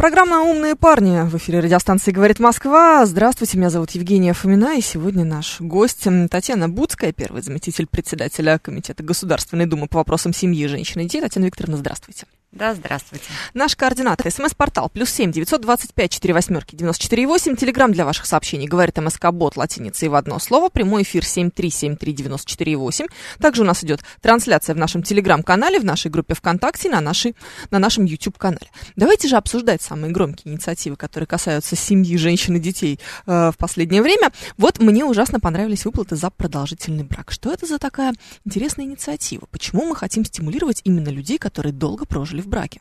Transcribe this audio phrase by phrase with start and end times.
[0.00, 3.04] Программа «Умные парни» в эфире радиостанции «Говорит Москва».
[3.04, 9.02] Здравствуйте, меня зовут Евгения Фомина, и сегодня наш гость Татьяна Буцкая, первый заместитель председателя Комитета
[9.02, 11.20] Государственной Думы по вопросам семьи, женщин и детей.
[11.20, 12.24] Татьяна Викторовна, здравствуйте.
[12.52, 13.26] Да, здравствуйте.
[13.54, 14.28] Наш координатор.
[14.28, 14.88] СМС-портал.
[14.88, 17.54] Плюс семь девятьсот двадцать пять четыре восьмерки девяносто четыре восемь.
[17.54, 18.66] Телеграмм для ваших сообщений.
[18.66, 20.68] Говорит МСК-бот латиницей в одно слово.
[20.68, 23.06] Прямой эфир семь три семь три девяносто четыре восемь.
[23.38, 27.36] Также у нас идет трансляция в нашем Телеграм-канале, в нашей группе ВКонтакте, на, нашей,
[27.70, 28.68] на нашем YouTube-канале.
[28.96, 34.02] Давайте же обсуждать самые громкие инициативы, которые касаются семьи, женщин и детей э, в последнее
[34.02, 34.32] время.
[34.56, 37.30] Вот мне ужасно понравились выплаты за продолжительный брак.
[37.30, 38.12] Что это за такая
[38.44, 39.46] интересная инициатива?
[39.52, 42.80] Почему мы хотим стимулировать именно людей, которые долго прожили в браке.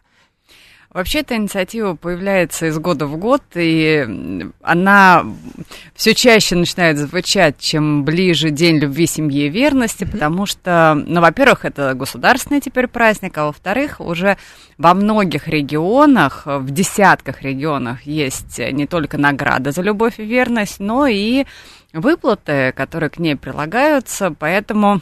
[0.91, 5.23] Вообще эта инициатива появляется из года в год, и она
[5.93, 10.11] все чаще начинает звучать, чем ближе День любви, семьи и верности, mm-hmm.
[10.11, 14.37] потому что, ну, во-первых, это государственный теперь праздник, а во-вторых, уже
[14.79, 21.05] во многих регионах, в десятках регионах есть не только награда за любовь и верность, но
[21.05, 21.45] и
[21.93, 25.01] выплаты, которые к ней прилагаются, поэтому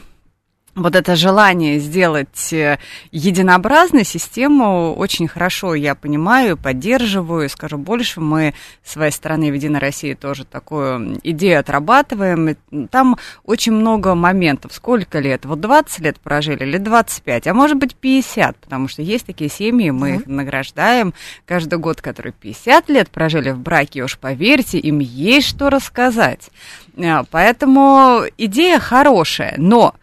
[0.78, 2.78] вот это желание сделать э,
[3.10, 7.48] единообразную систему очень хорошо я понимаю, поддерживаю.
[7.48, 8.54] Скажу больше, мы
[8.84, 12.56] с своей стороны в Единой России тоже такую идею отрабатываем.
[12.90, 14.72] Там очень много моментов.
[14.72, 15.44] Сколько лет?
[15.44, 19.90] Вот 20 лет прожили или 25, а может быть 50, потому что есть такие семьи,
[19.90, 20.20] мы mm-hmm.
[20.20, 21.14] их награждаем
[21.46, 26.50] каждый год, которые 50 лет прожили в браке, уж поверьте, им есть что рассказать.
[26.96, 29.94] Э, поэтому идея хорошая, но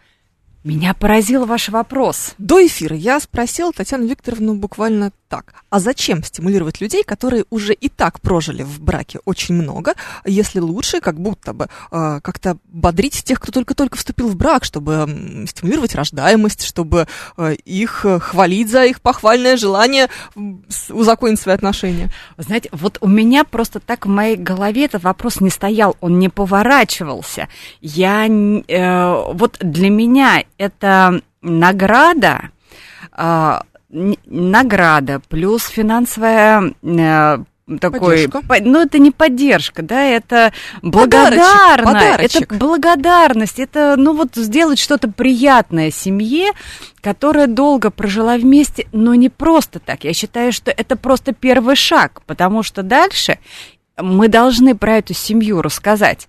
[0.66, 2.34] меня поразил ваш вопрос.
[2.38, 5.54] До эфира я спросила Татьяну Викторовну буквально так.
[5.70, 9.94] А зачем стимулировать людей, которые уже и так прожили в браке очень много,
[10.24, 15.44] если лучше как будто бы э, как-то бодрить тех, кто только-только вступил в брак, чтобы
[15.48, 17.06] стимулировать рождаемость, чтобы
[17.36, 20.08] э, их хвалить за их похвальное желание
[20.90, 22.10] узаконить свои отношения?
[22.38, 26.28] Знаете, вот у меня просто так в моей голове этот вопрос не стоял, он не
[26.28, 27.48] поворачивался.
[27.80, 32.50] Я, э, вот для меня это награда,
[33.16, 37.38] э, награда плюс финансовая э,
[37.80, 40.52] такой, по, ну это не поддержка, да, это
[40.82, 46.52] благодарно, это благодарность, это ну вот сделать что-то приятное семье,
[47.00, 50.04] которая долго прожила вместе, но не просто так.
[50.04, 53.38] Я считаю, что это просто первый шаг, потому что дальше
[53.96, 56.28] мы должны про эту семью рассказать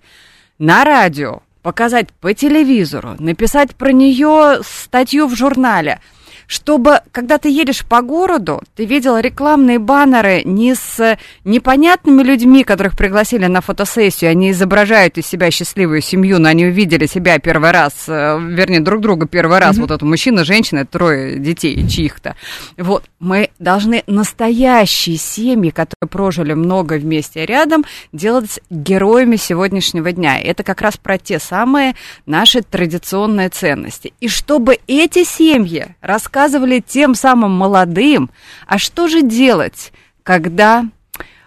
[0.58, 6.00] на радио, показать по телевизору, написать про нее статью в журнале–
[6.48, 12.96] чтобы, когда ты едешь по городу, ты видел рекламные баннеры не с непонятными людьми, которых
[12.98, 18.06] пригласили на фотосессию, они изображают из себя счастливую семью, но они увидели себя первый раз,
[18.08, 19.82] э, вернее, друг друга первый раз, mm-hmm.
[19.82, 22.36] вот это мужчина, женщина, трое детей чьих-то.
[22.78, 27.84] Вот, мы должны настоящие семьи, которые прожили много вместе рядом,
[28.14, 30.40] делать героями сегодняшнего дня.
[30.40, 34.14] Это как раз про те самые наши традиционные ценности.
[34.22, 38.30] И чтобы эти семьи рассказывали рассказывали тем самым молодым,
[38.68, 40.86] а что же делать, когда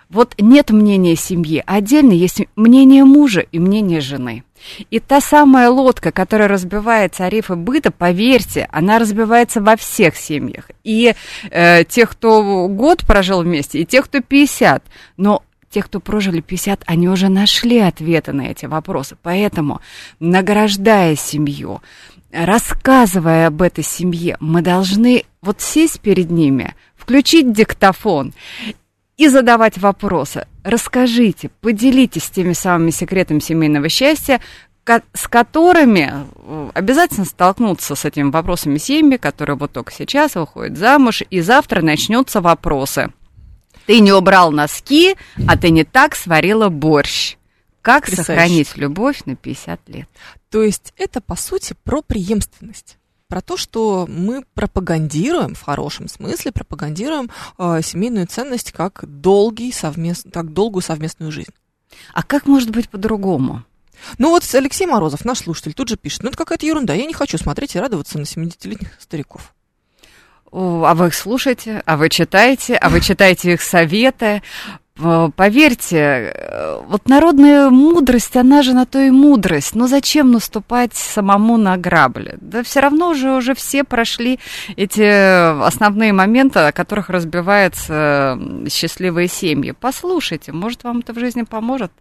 [0.08, 4.42] вот нет мнения семьи, отдельно есть мнение мужа и мнение жены.
[4.90, 10.70] И та самая лодка, которая разбивается о рифы быта, поверьте, она разбивается во всех семьях.
[10.82, 11.14] И
[11.50, 14.82] э, тех, кто год прожил вместе, и тех, кто 50.
[15.16, 19.16] Но тех, кто прожили 50, они уже нашли ответы на эти вопросы.
[19.22, 19.80] Поэтому,
[20.18, 21.80] награждая семью,
[22.32, 28.32] рассказывая об этой семье, мы должны вот сесть перед ними, включить диктофон
[29.16, 30.46] и задавать вопросы.
[30.64, 34.40] Расскажите, поделитесь теми самыми секретами семейного счастья,
[35.12, 41.22] с которыми э, обязательно столкнуться с этими вопросами семьи, которые вот только сейчас выходят замуж,
[41.30, 43.12] и завтра начнутся вопросы.
[43.86, 45.16] Ты не убрал носки,
[45.46, 47.36] а ты не так сварила борщ.
[47.82, 48.26] Как Потрясающе.
[48.26, 50.08] сохранить любовь на 50 лет?
[50.50, 52.96] То есть это, по сути, про преемственность
[53.30, 60.26] про то, что мы пропагандируем, в хорошем смысле, пропагандируем э, семейную ценность как, долгий совмест...
[60.32, 61.54] как долгую совместную жизнь.
[62.12, 63.64] А как может быть по-другому?
[64.18, 67.14] Ну вот Алексей Морозов, наш слушатель, тут же пишет, ну это какая-то ерунда, я не
[67.14, 69.54] хочу смотреть и радоваться на 70-летних стариков.
[70.50, 74.42] О, а вы их слушаете, а вы читаете, а вы читаете их советы.
[75.36, 79.74] Поверьте, э, вот народная мудрость, она же на то и мудрость.
[79.74, 82.36] Но зачем наступать самому на грабли?
[82.40, 84.38] Да все равно уже, уже все прошли
[84.76, 88.38] эти основные моменты, о которых разбиваются
[88.68, 89.74] счастливые семьи.
[89.78, 91.92] Послушайте, может, вам это в жизни поможет?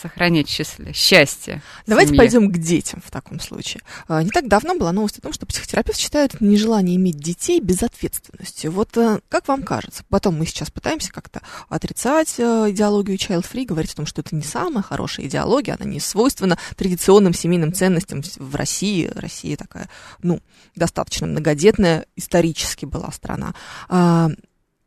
[0.00, 1.62] Сохранить счастье, счастье.
[1.86, 2.18] Давайте семье.
[2.18, 3.82] пойдем к детям в таком случае.
[4.06, 8.70] А, не так давно была новость о том, что психотерапевт считает нежелание иметь детей безответственностью.
[8.72, 10.04] Вот э, как вам кажется?
[10.08, 14.34] Потом мы сейчас пытаемся как-то отрицать э, идеологию child free, говорить о том, что это
[14.34, 19.10] не самая хорошая идеология, она не свойственна традиционным семейным ценностям в России.
[19.14, 19.88] Россия такая,
[20.22, 20.40] ну,
[20.76, 23.54] достаточно многодетная исторически была страна.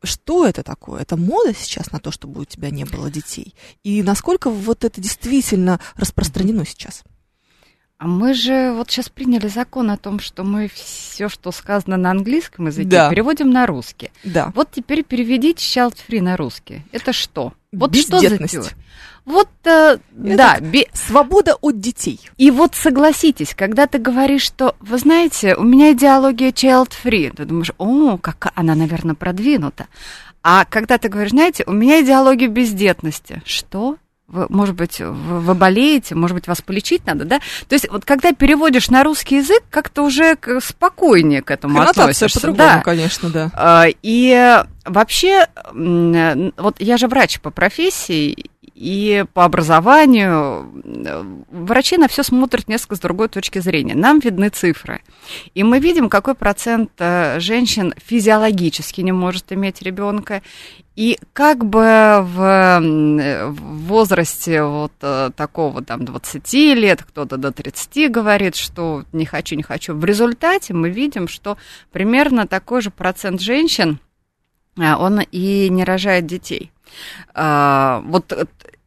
[0.04, 1.02] Что это такое?
[1.02, 3.54] Это мода сейчас на то, чтобы у тебя не было детей?
[3.84, 7.04] И насколько вот это действительно распространено сейчас?
[8.02, 12.10] А мы же вот сейчас приняли закон о том, что мы все, что сказано на
[12.10, 13.10] английском языке, да.
[13.12, 14.10] переводим на русский.
[14.24, 14.52] Да.
[14.56, 16.82] Вот теперь переведите child free на русский.
[16.92, 17.54] Это что?
[17.72, 18.40] Вот что за
[19.32, 20.60] вот, э, да.
[20.60, 20.88] Би...
[20.94, 22.20] Свобода от детей.
[22.38, 27.72] И вот согласитесь, когда ты говоришь, что, вы знаете, у меня идеология child-free, ты думаешь,
[27.78, 29.88] о, как она, наверное, продвинута.
[30.44, 33.42] А когда ты говоришь, знаете, у меня идеология бездетности.
[33.46, 33.98] Что?
[34.28, 37.40] Вы, может быть, вы, вы болеете, может быть, вас полечить надо, да?
[37.68, 42.40] То есть вот когда переводишь на русский язык, как-то уже спокойнее к этому Коннотация относишься.
[42.40, 42.82] по-другому, да.
[42.82, 43.52] конечно, да.
[43.54, 48.46] А, и вообще, вот я же врач по профессии,
[48.82, 50.72] и по образованию
[51.52, 53.94] врачи на все смотрят несколько с другой точки зрения.
[53.94, 55.02] Нам видны цифры.
[55.54, 60.42] И мы видим, какой процент э, женщин физиологически не может иметь ребенка.
[60.96, 62.80] И как бы в,
[63.52, 69.64] возрасте вот э, такого там 20 лет, кто-то до 30 говорит, что не хочу, не
[69.64, 69.94] хочу.
[69.94, 71.56] В результате мы видим, что
[71.92, 74.00] примерно такой же процент женщин,
[74.76, 76.72] э, он и не рожает детей.
[77.34, 78.34] А, вот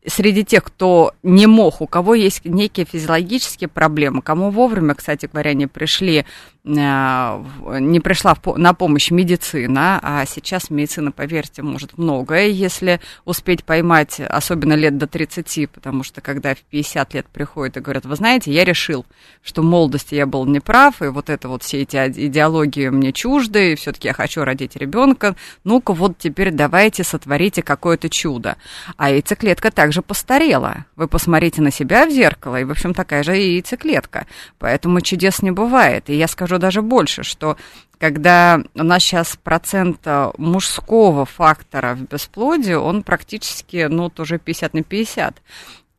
[0.07, 5.55] среди тех, кто не мог, у кого есть некие физиологические проблемы, кому вовремя, кстати говоря,
[5.55, 13.01] не пришли Э, не пришла на помощь медицина, а сейчас медицина, поверьте, может многое, если
[13.27, 18.07] успеть поймать, особенно лет до 30, потому что когда в 50 лет приходят и говорят,
[18.07, 19.05] вы знаете, я решил,
[19.43, 23.73] что в молодости я был неправ, и вот это вот все эти идеологии мне чужды,
[23.73, 28.57] и все-таки я хочу родить ребенка, ну-ка вот теперь давайте сотворите какое-то чудо.
[28.97, 30.87] А яйцеклетка также постарела.
[30.97, 34.27] Вы посмотрите на себя в зеркало, и, в общем, такая же яйцеклетка.
[34.59, 36.09] Поэтому чудес не бывает.
[36.09, 37.57] И я скажу скажу даже больше, что
[37.99, 44.75] когда у нас сейчас процент э, мужского фактора в бесплодии, он практически, ну, тоже 50
[44.75, 45.43] на 50.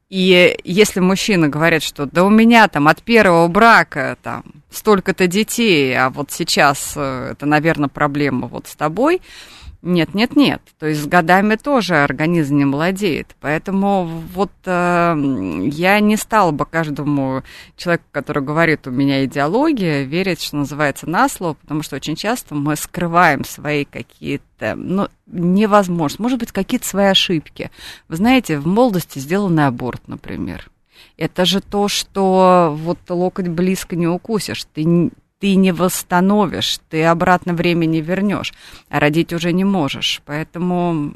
[0.10, 5.98] И если мужчина говорит, что да у меня там от первого брака там столько-то детей,
[5.98, 9.22] а вот сейчас э, это, наверное, проблема вот с тобой,
[9.86, 10.62] нет, нет, нет.
[10.80, 13.36] То есть с годами тоже организм не молодеет.
[13.40, 15.16] Поэтому вот э,
[15.72, 17.44] я не стала бы каждому
[17.78, 22.56] человеку, который говорит, у меня идеология, верить, что называется, на слово, потому что очень часто
[22.56, 27.70] мы скрываем свои какие-то, ну, невозможно, может быть, какие-то свои ошибки.
[28.08, 30.68] Вы знаете, в молодости сделанный аборт, например.
[31.16, 34.66] Это же то, что вот локоть близко не укусишь.
[34.74, 38.54] Ты ты не восстановишь, ты обратно время не вернешь,
[38.90, 40.22] а родить уже не можешь.
[40.26, 41.14] Поэтому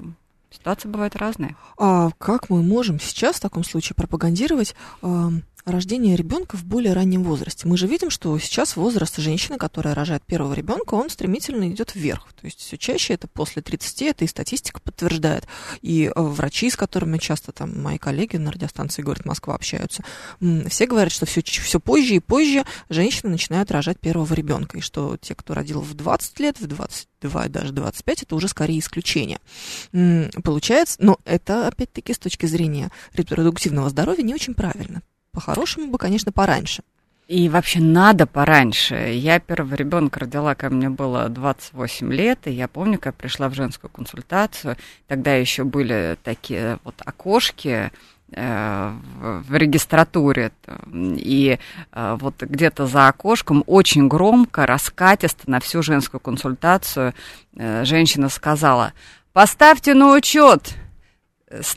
[0.52, 1.56] ситуация бывает разная.
[1.78, 4.76] А как мы можем сейчас в таком случае пропагандировать
[5.66, 7.68] рождение ребенка в более раннем возрасте.
[7.68, 12.34] Мы же видим, что сейчас возраст женщины, которая рожает первого ребенка, он стремительно идет вверх.
[12.34, 15.48] То есть все чаще это после 30, это и статистика подтверждает.
[15.82, 20.04] И э, врачи, с которыми часто там мои коллеги на радиостанции «Говорит Москва» общаются,
[20.68, 24.78] все говорят, что все, все позже и позже женщины начинают рожать первого ребенка.
[24.78, 28.48] И что те, кто родил в 20 лет, в 22 и даже 25, это уже
[28.48, 29.40] скорее исключение.
[30.44, 35.02] Получается, но это опять-таки с точки зрения репродуктивного здоровья не очень правильно.
[35.32, 36.84] По-хорошему бы, конечно, пораньше.
[37.30, 38.96] И вообще надо пораньше.
[38.96, 43.54] Я первого ребенка родила, когда мне было 28 лет, и я помню, как пришла в
[43.54, 47.92] женскую консультацию, тогда еще были такие вот окошки,
[48.32, 50.52] э, в регистратуре.
[50.92, 51.60] И
[51.92, 57.14] э, вот где-то за окошком очень громко, раскатисто на всю женскую консультацию
[57.56, 58.94] э, женщина сказала,
[59.34, 60.74] поставьте на учет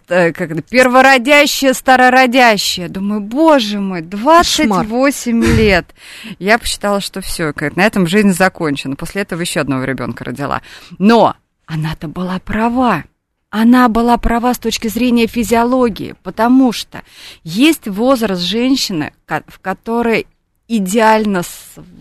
[0.06, 2.88] как это, первородящее, старородящее.
[2.88, 5.56] Думаю, боже мой, 28 Кошмар.
[5.56, 5.94] лет.
[6.38, 8.96] Я посчитала, что все, на этом жизнь закончена.
[8.96, 10.60] После этого еще одного ребенка родила.
[10.98, 11.36] Но
[11.66, 13.04] она-то была права.
[13.48, 17.02] Она была права с точки зрения физиологии, потому что
[17.44, 20.26] есть возраст женщины, в которой
[20.76, 21.42] идеально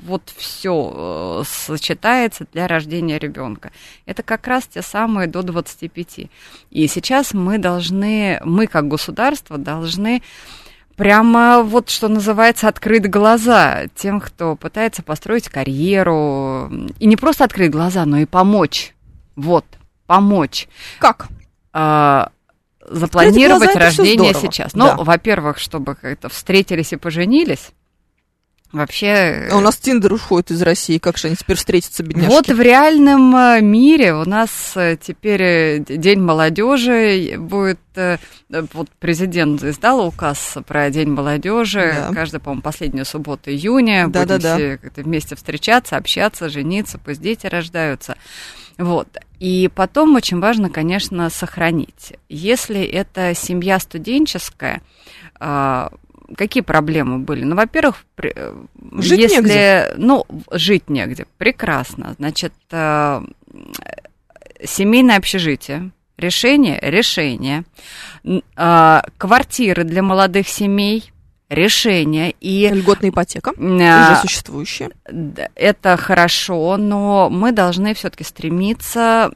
[0.05, 3.71] вот все сочетается для рождения ребенка.
[4.05, 6.29] Это как раз те самые до 25.
[6.69, 10.21] И сейчас мы должны, мы как государство должны
[10.95, 16.71] прямо вот, что называется, открыть глаза тем, кто пытается построить карьеру.
[16.99, 18.95] И не просто открыть глаза, но и помочь.
[19.35, 19.65] Вот,
[20.05, 20.67] помочь.
[20.99, 21.27] Как?
[21.73, 22.31] А,
[22.87, 24.73] запланировать глаза, рождение сейчас.
[24.73, 24.95] Ну, да.
[24.97, 27.71] во-первых, чтобы как-то встретились и поженились.
[28.71, 29.49] Вообще...
[29.51, 32.29] А у нас Тиндер уходит из России, как же они теперь встретятся, бедняжки?
[32.29, 37.79] Вот в реальном э, мире у нас э, теперь э, День молодежи будет...
[38.49, 41.93] Вот президент издал указ про День молодежи.
[41.93, 42.13] Да.
[42.13, 44.07] Каждая, по-моему, последнюю субботу июня.
[44.07, 45.03] Да, будем да, все да.
[45.03, 48.15] вместе встречаться, общаться, жениться, пусть дети рождаются.
[48.77, 49.09] Вот.
[49.39, 52.13] И потом очень важно, конечно, сохранить.
[52.29, 54.81] Если это семья студенческая,
[55.39, 55.91] а,
[56.35, 57.43] какие проблемы были?
[57.43, 59.93] Ну, во-первых, жить если, негде.
[59.97, 62.15] ну, жить негде, прекрасно.
[62.17, 63.21] Значит, э,
[64.63, 67.63] семейное общежитие, решение, решение,
[68.23, 71.11] э, квартиры для молодых семей,
[71.49, 74.91] решение и льготная ипотека э, уже существующая.
[75.55, 79.31] Это хорошо, но мы должны все-таки стремиться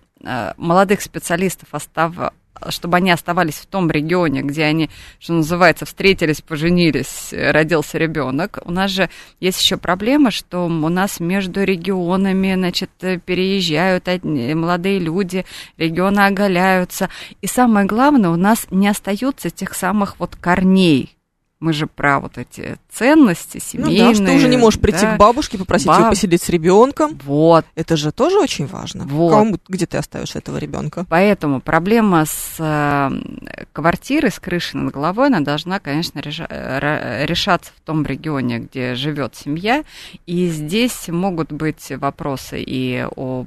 [0.57, 2.33] молодых специалистов оставать
[2.69, 8.59] чтобы они оставались в том регионе, где они, что называется, встретились, поженились, родился ребенок.
[8.65, 9.09] У нас же
[9.39, 15.45] есть еще проблема, что у нас между регионами, значит, переезжают молодые люди,
[15.77, 17.09] регионы оголяются.
[17.41, 21.15] И самое главное, у нас не остается тех самых вот корней,
[21.59, 24.03] мы же про вот эти ценности семейные.
[24.03, 25.15] Ну да, что уже не можешь прийти да.
[25.15, 26.01] к бабушке, попросить Баб...
[26.01, 27.17] ее посидеть с ребенком.
[27.23, 27.65] Вот.
[27.75, 29.05] Это же тоже очень важно.
[29.05, 29.31] Вот.
[29.31, 31.05] Кому, где ты оставишь этого ребенка?
[31.09, 37.81] Поэтому проблема с э, квартирой, с крышей над головой, она должна, конечно, реша- решаться в
[37.81, 39.83] том регионе, где живет семья.
[40.25, 43.45] И здесь могут быть вопросы и о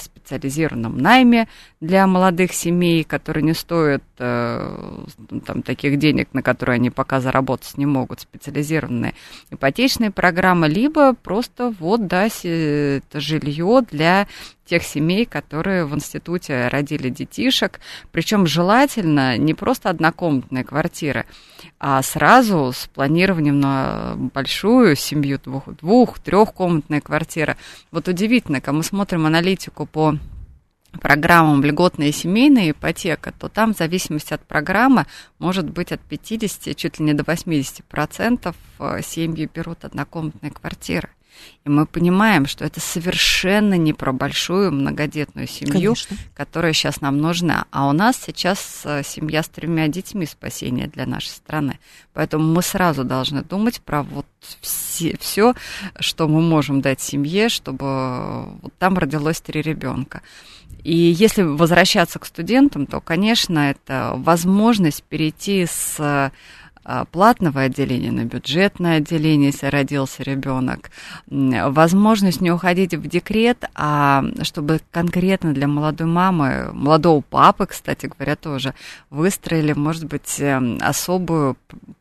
[0.00, 1.48] специализированном найме
[1.80, 5.04] для молодых семей, которые не стоят э,
[5.44, 9.14] там, таких денег, на которые они пока заработать не могут, специализированные
[9.50, 14.26] ипотечные программы, либо просто вот, да, это жилье для
[14.66, 17.80] тех семей, которые в институте родили детишек,
[18.12, 21.24] причем желательно не просто однокомнатная квартира,
[21.80, 26.18] а сразу с планированием на большую семью, двух, двух
[27.00, 27.56] квартира.
[27.90, 30.18] Вот удивительно, когда мы смотрим аналитику по
[30.98, 35.06] программам льготная семейная ипотека, то там в зависимости от программы
[35.38, 41.08] может быть от 50, чуть ли не до 80 процентов э, семьи берут однокомнатные квартиры.
[41.64, 46.16] И мы понимаем, что это совершенно не про большую многодетную семью, Конечно.
[46.34, 47.66] которая сейчас нам нужна.
[47.70, 51.78] А у нас сейчас э, семья с тремя детьми спасение для нашей страны.
[52.14, 54.26] Поэтому мы сразу должны думать про вот
[54.60, 55.54] все, все
[55.98, 60.22] что мы можем дать семье, чтобы э, вот там родилось три ребенка.
[60.84, 66.32] И если возвращаться к студентам, то, конечно, это возможность перейти с а,
[67.10, 70.90] платного отделения на бюджетное отделение, если родился ребенок,
[71.26, 78.36] возможность не уходить в декрет, а чтобы конкретно для молодой мамы, молодого папы, кстати говоря,
[78.36, 78.74] тоже
[79.10, 81.56] выстроили, может быть, эм, особую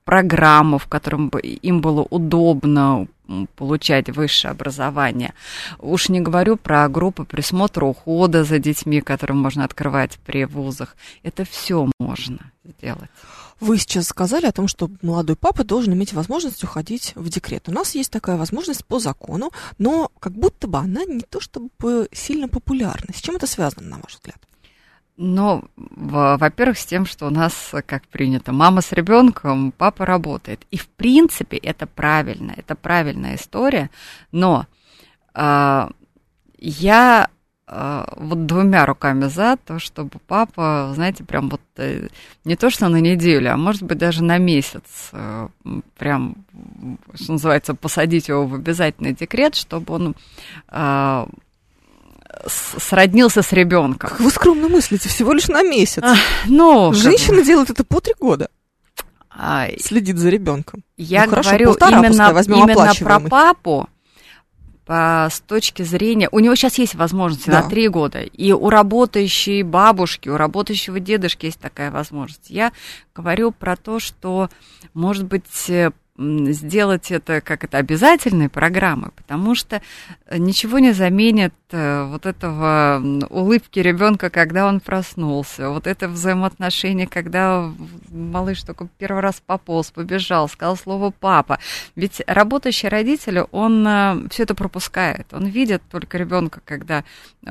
[0.05, 3.07] программу, в котором бы им было удобно
[3.55, 5.33] получать высшее образование.
[5.79, 10.95] Уж не говорю про группы присмотра ухода за детьми, которые можно открывать при вузах.
[11.23, 13.09] Это все можно сделать.
[13.59, 17.67] Вы сейчас сказали о том, что молодой папа должен иметь возможность уходить в декрет.
[17.67, 22.07] У нас есть такая возможность по закону, но как будто бы она не то чтобы
[22.11, 23.13] сильно популярна.
[23.13, 24.37] С чем это связано, на ваш взгляд?
[25.19, 30.67] Ну, во-первых, с тем, что у нас, как принято, мама с ребенком, папа работает.
[30.69, 33.89] И в принципе это правильно, это правильная история.
[34.31, 34.67] Но
[35.33, 35.89] э,
[36.59, 37.29] я
[37.67, 42.07] вот двумя руками за то, чтобы папа, знаете, прям вот э,
[42.45, 45.49] не то что на неделю, а может быть даже на месяц, э,
[45.97, 46.45] прям,
[47.13, 50.15] что называется, посадить его в обязательный декрет, чтобы он
[50.69, 51.25] э,
[52.45, 54.09] сроднился с ребенком.
[54.11, 56.03] Как вы скромно мыслите, всего лишь на месяц.
[56.03, 57.45] А, ну, Женщина как...
[57.45, 58.49] делает это по три года.
[59.29, 60.83] А, Следит за ребенком.
[60.95, 63.89] Я ну, хорошо, говорю именно, пускай, именно про папу,
[64.87, 66.29] по, с точки зрения...
[66.31, 67.61] У него сейчас есть возможность да.
[67.61, 68.21] на три года.
[68.21, 72.49] И у работающей бабушки, у работающего дедушки есть такая возможность.
[72.49, 72.71] Я
[73.13, 74.49] говорю про то, что,
[74.93, 75.43] может быть,
[76.17, 79.81] сделать это как это обязательной программой, потому что
[80.31, 87.71] ничего не заменит э, вот этого улыбки ребенка, когда он проснулся, вот это взаимоотношение, когда
[88.09, 91.59] малыш только первый раз пополз, побежал, сказал слово папа.
[91.95, 95.27] Ведь работающий родитель, он э, все это пропускает.
[95.33, 97.03] Он видит только ребенка, когда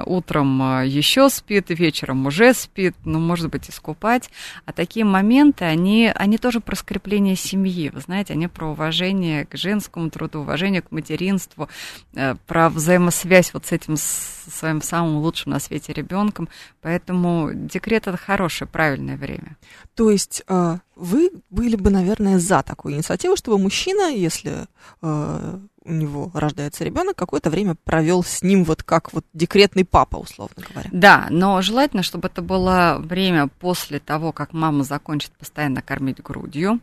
[0.04, 4.30] утром э, еще спит, вечером уже спит, ну, может быть, искупать.
[4.64, 9.54] А такие моменты, они, они тоже про скрепление семьи, вы знаете, они про уважение к
[9.56, 11.68] женскому труду, уважение к материнству,
[12.14, 16.48] э, про взаимосвязь вот с этим своим самым лучшим на свете ребенком.
[16.80, 19.56] Поэтому декрет это хорошее, правильное время.
[19.94, 24.66] То есть э, вы были бы, наверное, за такую инициативу, чтобы мужчина, если
[25.02, 30.16] э, у него рождается ребенок, какое-то время провел с ним вот как вот декретный папа,
[30.16, 30.88] условно говоря.
[30.92, 36.80] Да, но желательно, чтобы это было время после того, как мама закончит постоянно кормить грудью.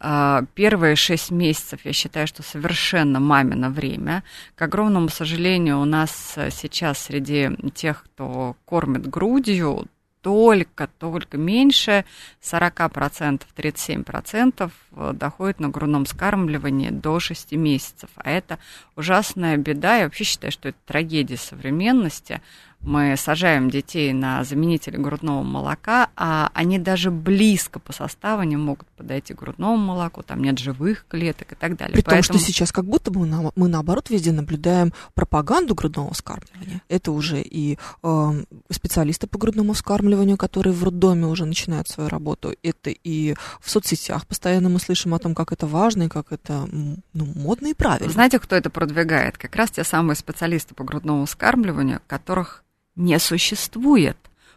[0.00, 4.24] А, первые шесть месяцев, я считаю, что совершенно мамино время.
[4.56, 9.86] К огромному сожалению, у нас сейчас среди тех, кто кормит грудью,
[10.22, 12.04] только, только меньше
[12.40, 18.08] 40%, 37% э, доходит на грудном скармливании до 6 месяцев.
[18.14, 18.58] А это
[18.96, 19.96] ужасная беда.
[19.96, 22.40] Я вообще считаю, что это трагедия современности
[22.82, 28.88] мы сажаем детей на заменители грудного молока, а они даже близко по составу не могут
[28.88, 31.94] подойти к грудному молоку, там нет живых клеток и так далее.
[31.94, 32.22] При Поэтому...
[32.22, 36.82] том, что сейчас как будто бы мы, мы наоборот везде наблюдаем пропаганду грудного вскармливания.
[36.88, 42.54] Это уже и э, специалисты по грудному вскармливанию, которые в роддоме уже начинают свою работу,
[42.62, 46.68] это и в соцсетях постоянно мы слышим о том, как это важно и как это
[46.70, 48.12] ну, модно и правильно.
[48.12, 49.38] Знаете, кто это продвигает?
[49.38, 52.64] Как раз те самые специалисты по грудному вскармливанию, которых
[52.96, 54.16] не существует.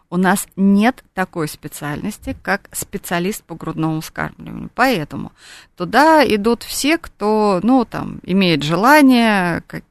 [0.10, 4.70] У нас нет такой специальности, как специалист по грудному вскармливанию.
[4.76, 5.32] Поэтому
[5.76, 9.84] туда идут все, кто, ну, там, имеет желание, как,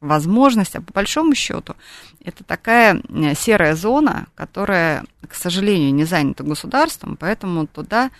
[0.00, 1.76] возможность, а по большому счету
[2.24, 8.10] это такая э, серая зона, которая, к сожалению, не занята государством, поэтому туда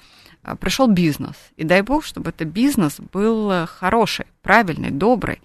[0.42, 1.37] э, пришел бизнес.
[1.57, 5.40] И дай бог, чтобы этот бизнес был хороший, правильный, добрый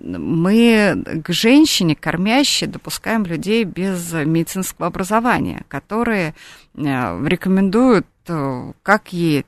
[0.00, 6.34] мы к женщине, кормящей, допускаем людей без медицинского образования, которые
[6.74, 9.44] э, рекомендуют э, как ей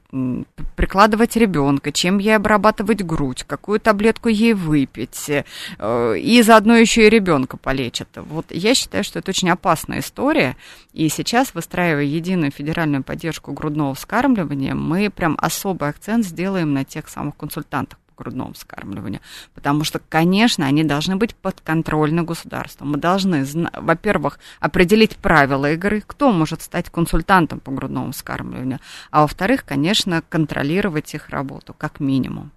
[0.77, 7.11] прикладывать ребенка, чем ей обрабатывать грудь, какую таблетку ей выпить, э, и заодно еще и
[7.11, 8.09] ребенка полечат.
[8.17, 10.57] Вот я считаю, что это очень опасная история,
[10.93, 17.09] и сейчас, выстраивая единую федеральную поддержку грудного вскармливания, мы прям особый акцент сделаем на тех
[17.09, 19.21] самых консультантах грудного вскармливания.
[19.55, 22.93] Потому что, конечно, они должны быть подконтрольны государством.
[22.93, 28.79] Мы должны, во-первых, определить правила игры, кто может стать консультантом по грудному вскармливанию,
[29.11, 32.53] а во-вторых, конечно, контролировать их работу, как минимум.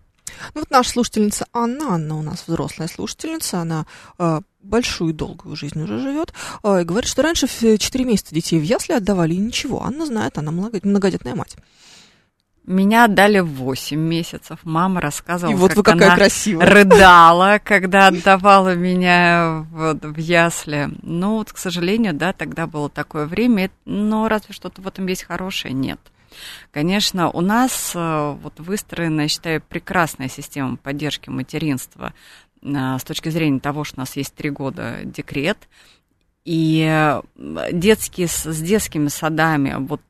[0.54, 3.86] Ну вот наша слушательница Анна, Анна у нас взрослая слушательница, она
[4.17, 8.60] э, большую долгую жизнь уже живет, э, и говорит, что раньше в 4 месяца детей
[8.60, 9.84] в ясли отдавали и ничего.
[9.84, 11.56] Анна знает, она многодетная мать.
[12.65, 14.60] Меня отдали в 8 месяцев.
[14.63, 16.65] Мама рассказывала, И вот как вы какая она красивая.
[16.65, 20.89] рыдала, когда отдавала меня в, в ясли.
[21.02, 25.23] Ну, вот, к сожалению, да, тогда было такое время, но разве что-то в этом есть
[25.23, 25.73] хорошее?
[25.73, 25.99] Нет.
[26.71, 32.13] Конечно, у нас э, вот выстроена, я считаю, прекрасная система поддержки материнства
[32.62, 35.58] э, с точки зрения того, что у нас есть три года декрет,
[36.45, 37.21] и э,
[37.71, 40.02] детские, с детскими садами, вот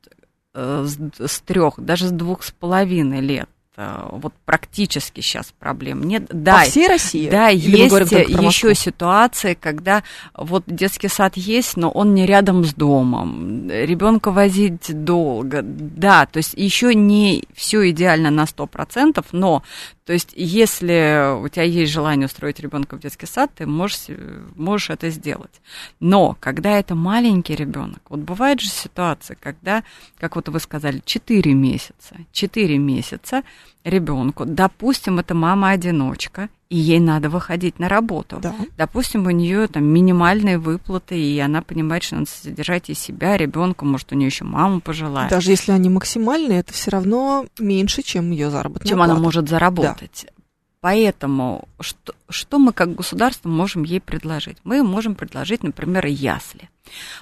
[0.53, 3.49] с, с трех, даже с двух с половиной лет.
[3.49, 6.25] э, вот практически сейчас проблем нет.
[6.29, 7.29] Да, По всей России?
[7.29, 10.03] Да, Или есть еще ситуации, когда
[10.35, 13.69] вот детский сад есть, но он не рядом с домом.
[13.69, 15.61] Ребенка возить долго.
[15.63, 19.63] Да, то есть еще не все идеально на 100%, но
[20.05, 24.07] то есть, если у тебя есть желание устроить ребенка в детский сад, ты можешь,
[24.55, 25.61] можешь это сделать.
[26.01, 29.83] Но когда это маленький ребенок, вот бывает же ситуация, когда,
[30.19, 33.43] как вот вы сказали, 4 месяца, 4 месяца
[33.83, 38.39] ребенку, допустим, это мама-одиночка, и ей надо выходить на работу.
[38.41, 38.55] Да.
[38.77, 43.85] Допустим, у нее там минимальные выплаты, и она понимает, что надо содержать и себя, ребенка,
[43.85, 45.29] может, у нее еще маму пожелает.
[45.29, 49.11] Даже если они максимальные, это все равно меньше, чем ее заработная Чем плата.
[49.11, 50.25] она может заработать.
[50.27, 50.33] Да.
[50.81, 54.57] Поэтому что, что мы как государство можем ей предложить?
[54.65, 56.69] Мы можем предложить, например, ясли.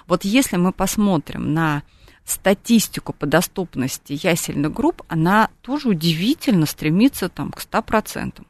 [0.08, 1.84] Вот если мы посмотрим на
[2.26, 8.44] статистику по доступности ясельных групп, она тоже удивительно стремится там, к 100%.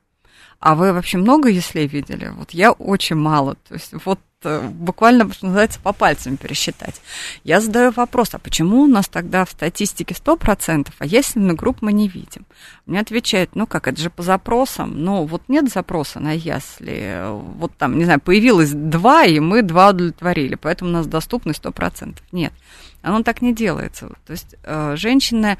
[0.61, 2.31] А вы вообще много яслей видели?
[2.37, 3.55] Вот я очень мало.
[3.67, 7.01] То есть вот э, буквально, что называется, по пальцам пересчитать.
[7.43, 11.93] Я задаю вопрос, а почему у нас тогда в статистике 100%, а ясельную группу мы
[11.93, 12.45] не видим?
[12.85, 15.03] Мне отвечают, ну как, это же по запросам.
[15.03, 17.23] Ну вот нет запроса на ясли.
[17.25, 22.17] Вот там, не знаю, появилось два, и мы два удовлетворили, поэтому у нас доступность 100%.
[22.31, 22.53] Нет,
[23.01, 24.09] оно так не делается.
[24.25, 25.57] То есть э, женщины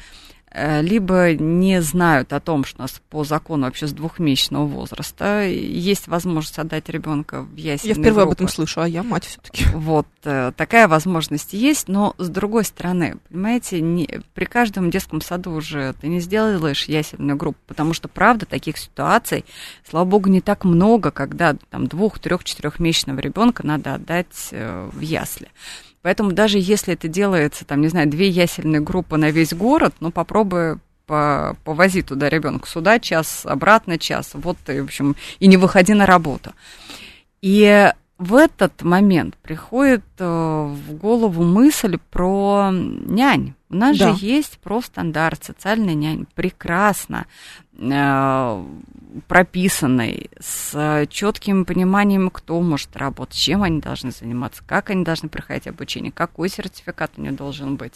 [0.53, 5.43] Э, либо не знают о том, что у нас по закону вообще с двухмесячного возраста
[5.45, 8.27] есть возможность отдать ребенка в ясельные Я впервые группы.
[8.27, 9.63] об этом слышу, а я мать все-таки.
[9.73, 15.51] Вот э, такая возможность есть, но с другой стороны, понимаете, не, при каждом детском саду
[15.53, 19.45] уже ты не сделаешь ясельную группу, потому что, правда, таких ситуаций,
[19.89, 25.47] слава богу, не так много, когда там двух, трех, четырехмесячного ребенка надо отдать в ясли.
[26.01, 30.11] Поэтому даже если это делается, там, не знаю, две ясельные группы на весь город, ну,
[30.11, 35.57] попробуй по, повози туда ребенка сюда час, обратно час, вот, и, в общем, и не
[35.57, 36.53] выходи на работу.
[37.41, 43.55] И в этот момент приходит э, в голову мысль про нянь.
[43.69, 44.13] У нас да.
[44.13, 46.27] же есть профстандарт социальной нянь.
[46.35, 47.25] Прекрасно
[47.81, 48.65] э,
[49.27, 55.67] прописанный, с четким пониманием, кто может работать, чем они должны заниматься, как они должны проходить
[55.67, 57.93] обучение, какой сертификат у них должен быть.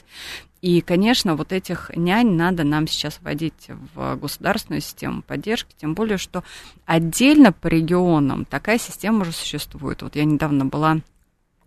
[0.61, 6.17] И, конечно, вот этих нянь надо нам сейчас вводить в государственную систему поддержки, тем более,
[6.17, 6.43] что
[6.85, 10.01] отдельно по регионам такая система уже существует.
[10.01, 11.01] Вот я недавно была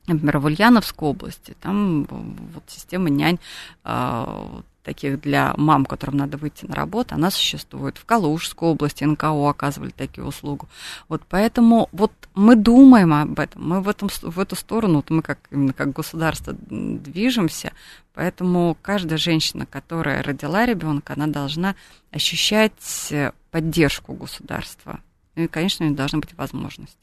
[0.08, 3.38] например, в Ульяновской области, там вот система нянь
[3.84, 7.98] а, таких для мам, которым надо выйти на работу, она существует.
[7.98, 10.62] В Калужской области НКО оказывали такие услуги.
[11.08, 15.20] Вот поэтому вот мы думаем об этом, мы в, этом, в эту сторону, вот мы
[15.20, 17.72] как, именно как государство движемся,
[18.14, 21.74] поэтому каждая женщина, которая родила ребенка, она должна
[22.10, 23.12] ощущать
[23.50, 25.00] поддержку государства.
[25.46, 26.96] Конечно, должна быть возможность.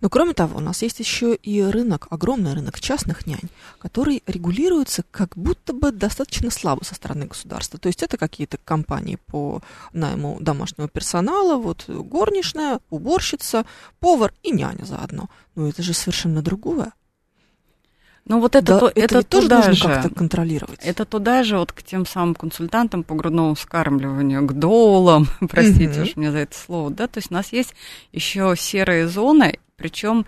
[0.00, 5.04] Но кроме того, у нас есть еще и рынок, огромный рынок частных нянь, который регулируется
[5.10, 7.78] как будто бы достаточно слабо со стороны государства.
[7.78, 13.64] То есть это какие-то компании по найму домашнего персонала, вот горничная, уборщица,
[14.00, 15.28] повар и няня заодно.
[15.54, 16.92] Но это же совершенно другое.
[18.24, 20.80] Ну вот это, да, то, это, это тоже нужно же, как-то контролировать.
[20.84, 26.16] Это туда же, вот к тем самым консультантам по грудному вскармливанию, к доулам, простите уж
[26.16, 27.74] мне за это слово, да, то есть у нас есть
[28.12, 30.24] еще серые зоны, причем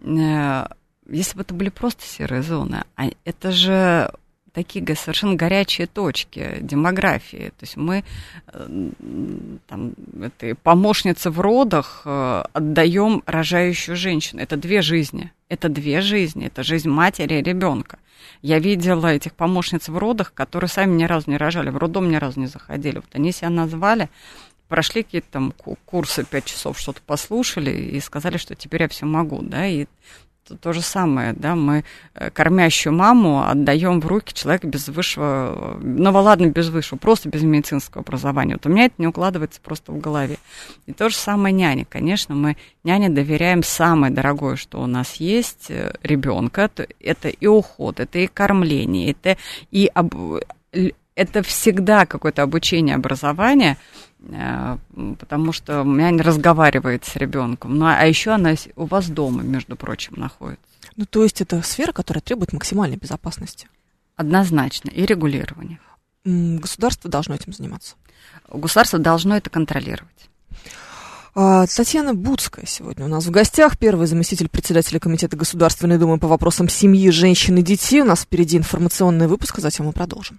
[0.00, 0.66] э,
[1.08, 4.12] если бы это были просто серые зоны, а это же
[4.58, 7.52] такие совершенно горячие точки демографии.
[7.58, 8.02] То есть мы
[8.52, 8.90] э,
[9.68, 14.42] там, этой помощнице в родах э, отдаем рожающую женщину.
[14.42, 15.30] Это две жизни.
[15.48, 16.46] Это две жизни.
[16.46, 17.98] Это жизнь матери и ребенка.
[18.42, 22.16] Я видела этих помощниц в родах, которые сами ни разу не рожали, в роддом ни
[22.16, 22.96] разу не заходили.
[22.96, 24.08] Вот они себя назвали
[24.68, 25.52] прошли какие-то там
[25.86, 29.86] курсы, пять часов что-то послушали и сказали, что теперь я все могу, да, и
[30.56, 31.84] то же самое, да, мы
[32.14, 37.42] э, кормящую маму отдаем в руки человека без высшего, ну ладно, без высшего, просто без
[37.42, 38.54] медицинского образования.
[38.54, 40.38] Вот у меня это не укладывается просто в голове.
[40.86, 41.84] И то же самое няня.
[41.84, 46.70] Конечно, мы няне доверяем самое дорогое, что у нас есть, э, ребенка.
[47.00, 49.36] Это и уход, это и кормление, это
[49.70, 50.14] и об...
[51.18, 53.76] это всегда какое-то обучение, образование,
[54.30, 54.78] Э,
[55.18, 57.78] потому что няня разговаривает с ребенком.
[57.78, 60.64] Ну, а еще она у вас дома, между прочим, находится.
[60.96, 63.68] Ну, то есть это сфера, которая требует максимальной безопасности.
[64.16, 64.90] Однозначно.
[64.90, 65.78] И регулирования.
[66.24, 67.94] Государство должно этим заниматься.
[68.52, 70.28] Государство должно это контролировать.
[71.34, 76.26] А, Татьяна Буцкая сегодня у нас в гостях, первый заместитель председателя Комитета Государственной Думы по
[76.26, 78.02] вопросам семьи, женщин и детей.
[78.02, 80.38] У нас впереди информационный выпуск, а затем мы продолжим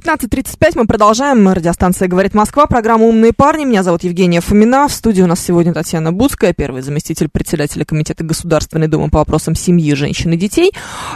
[0.00, 1.46] 15.35 мы продолжаем.
[1.46, 3.66] Радиостанция «Говорит Москва», программа «Умные парни».
[3.66, 4.88] Меня зовут Евгения Фомина.
[4.88, 9.54] В студии у нас сегодня Татьяна Буцкая, первый заместитель председателя Комитета Государственной Думы по вопросам
[9.54, 10.72] семьи, женщин и детей.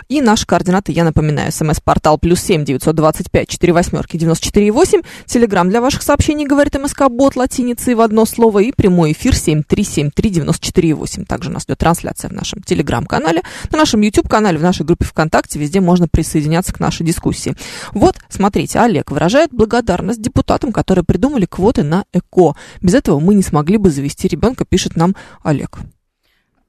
[0.08, 4.70] И наши координаты, я напоминаю, смс-портал плюс семь девятьсот двадцать пять четыре восьмерки девяносто четыре
[4.70, 5.00] восемь.
[5.24, 8.58] Телеграмм для ваших сообщений «Говорит МСК Бот» латиницей в одно слово.
[8.58, 11.24] И прямой эфир семь три семь три девяносто четыре восемь.
[11.24, 15.58] Также нас идет трансляция в нашем телеграм-канале, на нашем YouTube-канале, в нашей группе ВКонтакте.
[15.58, 17.56] Везде можно присоединяться к нашей дискуссии.
[17.92, 22.56] Вот, смотрите, Смотрите, Олег выражает благодарность депутатам, которые придумали квоты на ЭКО.
[22.80, 25.78] Без этого мы не смогли бы завести ребенка, пишет нам Олег.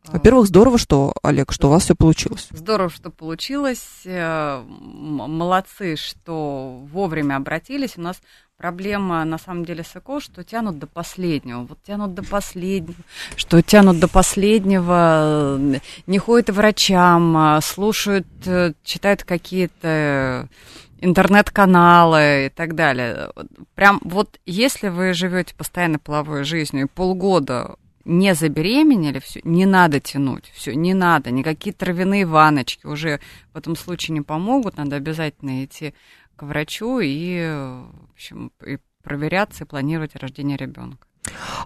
[0.06, 2.48] Во-первых, здорово, что, Олег, что у вас все получилось.
[2.52, 4.04] Здорово, что получилось.
[4.06, 7.98] Э, молодцы, что вовремя обратились.
[7.98, 8.22] У нас
[8.56, 11.62] проблема на самом деле с ЭКО, что тянут до последнего.
[11.62, 12.94] Вот тянут до последнего,
[13.36, 15.60] что тянут до последнего,
[16.06, 20.48] не ходят врачам, а слушают, э, читают какие-то
[21.06, 23.32] интернет-каналы и так далее.
[23.76, 30.00] Прям вот если вы живете постоянно половой жизнью и полгода не забеременели, все, не надо
[30.00, 33.20] тянуть, все, не надо, никакие травяные ваночки уже
[33.54, 35.94] в этом случае не помогут, надо обязательно идти
[36.36, 41.08] к врачу и, в общем, и проверяться и планировать рождение ребенка.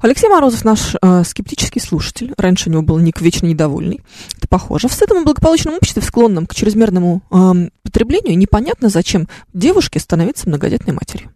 [0.02, 4.02] Алексей Морозов, наш э, скептический слушатель, раньше у него был ник вечно недовольный,
[4.38, 4.88] это похоже.
[4.88, 10.94] В сытом и благополучном обществе, склонном к чрезмерному э, потреблению, непонятно, зачем девушке становиться многодетной
[10.94, 11.32] матерью.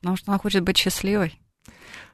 [0.00, 1.38] Потому что она хочет быть счастливой.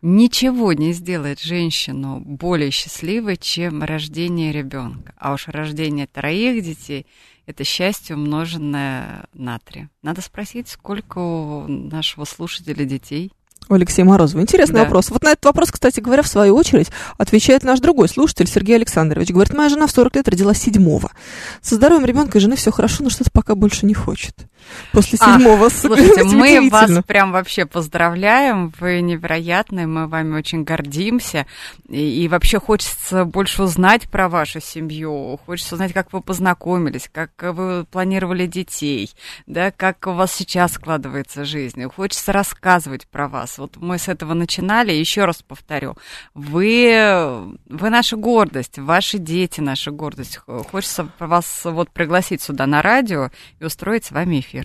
[0.03, 5.15] Ничего не сделает женщину более счастливой, чем рождение ребенка.
[5.17, 7.07] А уж рождение троих детей–
[7.47, 9.89] это счастье, умноженное на три.
[10.03, 13.33] Надо спросить, сколько у нашего слушателя детей–
[13.69, 14.41] у Алексея Морозова.
[14.41, 14.85] Интересный да.
[14.85, 15.11] вопрос.
[15.11, 16.89] Вот на этот вопрос, кстати говоря, в свою очередь,
[17.19, 19.31] отвечает наш другой слушатель Сергей Александрович.
[19.31, 21.11] Говорит, моя жена в 40 лет родила седьмого.
[21.63, 24.35] Со здоровьем ребенка и жены все хорошо, но что-то пока больше не хочет.
[24.93, 25.67] После седьмого.
[25.67, 28.73] А, слушайте, мы вас прям вообще поздравляем.
[28.79, 31.47] Вы невероятные, мы вами очень гордимся.
[31.89, 35.41] И, и вообще хочется больше узнать про вашу семью.
[35.45, 39.11] Хочется узнать, как вы познакомились, как вы планировали детей,
[39.47, 41.83] да, как у вас сейчас складывается жизнь.
[41.85, 45.97] Хочется рассказывать про вас вот мы с этого начинали, еще раз повторю,
[46.35, 50.39] вы, вы наша гордость, ваши дети наша гордость.
[50.71, 54.56] Хочется вас вот пригласить сюда на радио и устроить с вами эфир.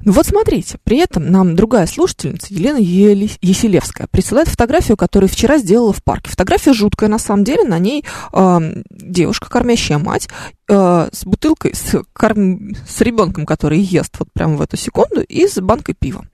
[0.00, 5.92] Ну вот смотрите, при этом нам другая слушательница, Елена Еселевская, присылает фотографию, которую вчера сделала
[5.92, 6.30] в парке.
[6.30, 10.28] Фотография жуткая, на самом деле, на ней э, девушка, кормящая мать,
[10.68, 12.74] э, с бутылкой, с, корм...
[12.86, 16.26] с ребенком, который ест вот прямо в эту секунду, и с банкой пива.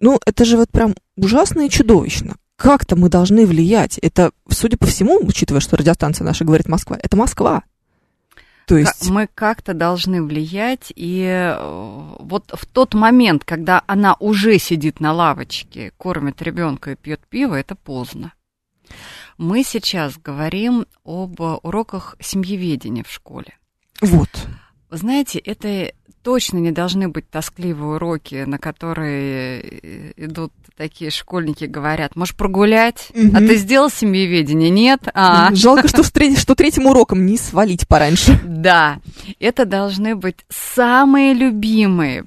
[0.00, 2.36] Ну, это же вот прям ужасно и чудовищно.
[2.56, 3.98] Как-то мы должны влиять.
[3.98, 7.62] Это, судя по всему, учитывая, что радиостанция наша говорит Москва, это Москва.
[8.66, 9.10] То есть...
[9.10, 15.12] Мы как-то должны влиять, и э, вот в тот момент, когда она уже сидит на
[15.12, 18.32] лавочке, кормит ребенка и пьет пиво, это поздно.
[19.38, 23.58] Мы сейчас говорим об уроках семьеведения в школе.
[24.00, 24.30] Вот.
[24.92, 25.90] Вы знаете, это
[26.22, 33.08] точно не должны быть тоскливые уроки, на которые э, идут такие школьники, говорят, можешь прогулять,
[33.14, 33.34] угу.
[33.34, 34.68] а ты сделал семьеведение?
[34.68, 35.08] Нет?
[35.14, 35.48] А.
[35.54, 38.38] Жалко, что, что третьим уроком не свалить пораньше.
[38.44, 38.98] Да,
[39.40, 42.26] это должны быть самые любимые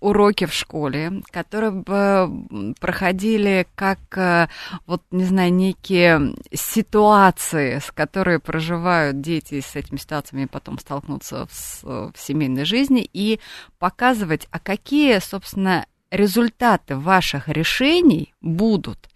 [0.00, 4.48] уроки в школе, которые бы проходили как, э,
[4.86, 11.82] вот, не знаю, некие ситуации, с которыми проживают дети с этими ситуациями потом столкнуться в,
[11.82, 13.40] в семейной жизни, и
[13.78, 19.08] показывать, а какие, собственно, результаты ваших решений будут.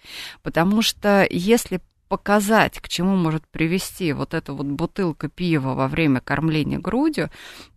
[0.42, 6.20] Потому что если показать, к чему может привести вот эта вот бутылка пива во время
[6.20, 7.30] кормления грудью,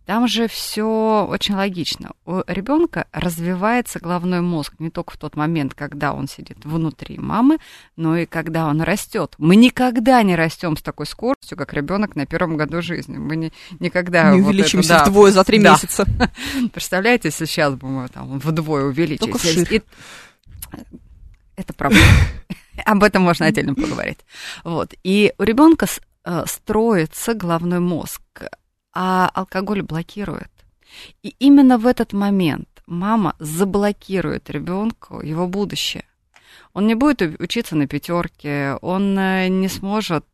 [0.06, 2.10] там же все очень логично.
[2.24, 7.58] У ребенка развивается головной мозг не только в тот момент, когда он сидит внутри мамы,
[7.96, 9.34] но и когда он растет.
[9.38, 13.16] Мы никогда не растем с такой скоростью, как ребенок на первом году жизни.
[13.16, 15.72] Мы не, никогда не вот увеличимся это, да, вдвое за три да.
[15.72, 16.04] месяца.
[16.72, 19.82] Представляете, сейчас бы мы там вдвое увеличились.
[21.54, 21.98] Это правда.
[22.84, 24.18] Об этом можно отдельно поговорить.
[24.64, 24.94] Вот.
[25.02, 25.86] И у ребенка
[26.24, 28.22] э, строится головной мозг,
[28.92, 30.50] а алкоголь блокирует.
[31.22, 36.04] И именно в этот момент мама заблокирует ребенку его будущее.
[36.74, 40.24] Он не будет учиться на пятерке, он э, не сможет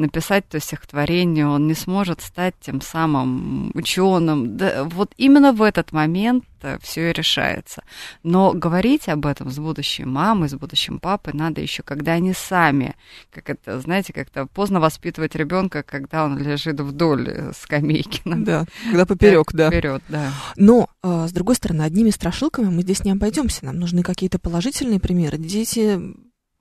[0.00, 4.56] написать то стихотворение, он не сможет стать тем самым ученым.
[4.56, 7.82] Да, вот именно в этот момент э, все и решается.
[8.22, 12.96] Но говорить об этом с будущей мамой, с будущим папой надо еще, когда они сами,
[13.30, 18.22] как это, знаете, как-то поздно воспитывать ребенка, когда он лежит вдоль э, скамейки.
[18.24, 19.70] Да, когда поперек, да.
[19.70, 20.32] Вперед, да.
[20.56, 23.66] Но, э, с другой стороны, одними страшилками мы здесь не обойдемся.
[23.66, 25.36] Нам нужны какие-то положительные примеры.
[25.36, 26.00] Дети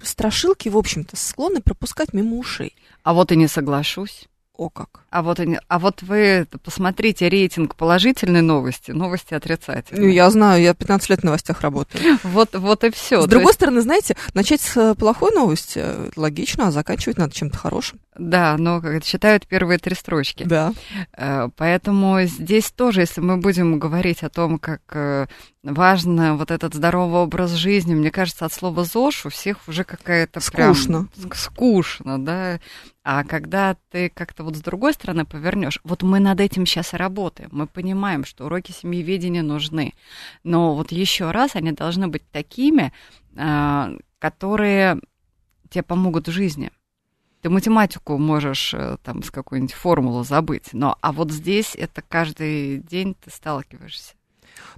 [0.01, 2.75] страшилки, в общем-то, склонны пропускать мимо ушей.
[3.03, 4.27] А вот и не соглашусь.
[4.59, 5.05] О как.
[5.09, 10.07] А вот, они, а вот вы посмотрите рейтинг положительной новости, новости отрицательные.
[10.07, 12.19] Ну, я знаю, я 15 лет в новостях работаю.
[12.23, 13.21] Вот, вот и все.
[13.21, 13.55] С другой есть...
[13.55, 15.81] стороны, знаете, начать с э, плохой новости
[16.17, 18.01] логично, а заканчивать надо чем-то хорошим.
[18.17, 20.43] Да, но как считают первые три строчки.
[20.43, 20.73] Да.
[21.13, 25.27] Э, поэтому здесь тоже, если мы будем говорить о том, как э,
[25.63, 30.39] важно вот этот здоровый образ жизни, мне кажется, от слова ЗОЖ у всех уже какая-то
[30.39, 31.07] скучно.
[31.15, 32.59] Прям скучно, да.
[33.03, 36.97] А когда ты как-то вот с другой стороны повернешь, вот мы над этим сейчас и
[36.97, 37.49] работаем.
[37.51, 39.93] Мы понимаем, что уроки семьеведения нужны.
[40.43, 42.93] Но вот еще раз они должны быть такими,
[43.35, 44.99] а, которые
[45.69, 46.71] тебе помогут в жизни.
[47.41, 52.79] Ты математику можешь э, там с какой-нибудь формулу забыть, но а вот здесь это каждый
[52.79, 54.15] день ты сталкиваешься.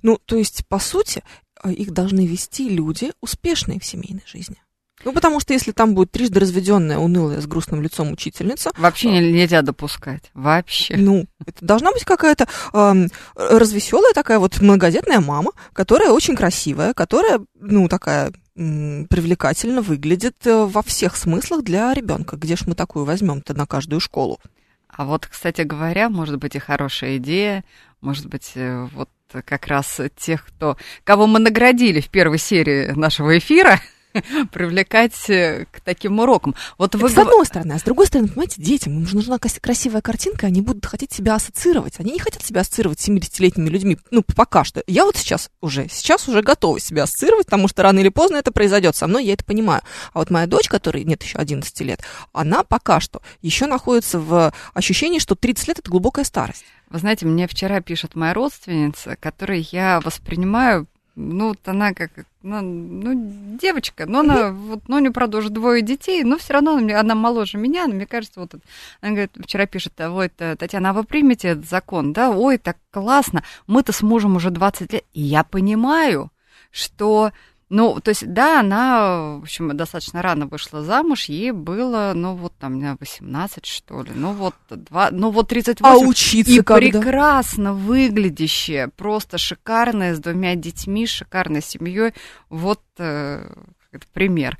[0.01, 1.23] Ну, то есть, по сути,
[1.63, 4.57] э, их должны вести люди, успешные в семейной жизни.
[5.03, 8.71] Ну, потому что если там будет трижды разведенная, унылая, с грустным лицом учительница...
[8.77, 10.31] Вообще э, нельзя допускать.
[10.33, 10.95] Вообще.
[10.97, 17.41] Ну, это должна быть какая-то э, развеселая такая вот многодетная мама, которая очень красивая, которая,
[17.59, 22.35] ну, такая привлекательно выглядит э, во всех смыслах для ребенка.
[22.35, 24.39] Где ж мы такую возьмем-то на каждую школу?
[24.89, 27.63] А вот, кстати говоря, может быть и хорошая идея,
[28.01, 29.09] может быть, э, вот
[29.45, 33.79] как раз тех, кто, кого мы наградили в первой серии нашего эфира,
[34.51, 36.55] привлекать э, к таким урокам.
[36.77, 37.09] Вот вы...
[37.09, 40.85] с одной стороны, а с другой стороны, понимаете, детям им нужна красивая картинка, они будут
[40.85, 41.99] хотеть себя ассоциировать.
[41.99, 44.83] Они не хотят себя ассоциировать с 70-летними людьми, ну, пока что.
[44.87, 48.51] Я вот сейчас уже, сейчас уже готова себя ассоциировать, потому что рано или поздно это
[48.51, 49.81] произойдет со мной, я это понимаю.
[50.13, 52.01] А вот моя дочь, которой нет еще 11 лет,
[52.33, 56.65] она пока что еще находится в ощущении, что 30 лет это глубокая старость.
[56.91, 62.61] Вы знаете, мне вчера пишет моя родственница, которой я воспринимаю ну, вот она как, ну,
[62.61, 66.77] ну девочка, но она, вот, ну, у нее, правда, уже двое детей, но все равно
[66.77, 68.55] она, она моложе меня, но мне кажется, вот,
[69.01, 73.43] она говорит, вчера пишет, ой, Татьяна, а вы примете этот закон, да, ой, так классно,
[73.67, 76.31] мы-то с мужем уже 20 лет, и я понимаю,
[76.71, 77.31] что
[77.71, 82.53] ну, то есть, да, она, в общем, достаточно рано вышла замуж, ей было, ну, вот
[82.59, 85.85] там, 18, что ли, ну, вот, 2, ну, вот 38.
[85.85, 86.75] А учиться И когда?
[86.75, 92.13] прекрасно выглядящая, просто шикарная, с двумя детьми, шикарной семьей,
[92.49, 93.49] вот э,
[94.13, 94.59] пример.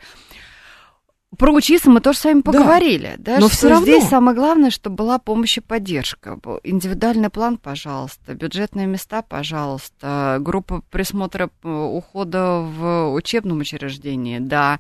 [1.38, 3.86] Про учиться мы тоже с вами поговорили, да, да но все равно.
[3.86, 6.38] здесь самое главное, чтобы была помощь и поддержка.
[6.64, 14.80] Индивидуальный план, пожалуйста, бюджетные места, пожалуйста, группа присмотра э, ухода в учебном учреждении, да.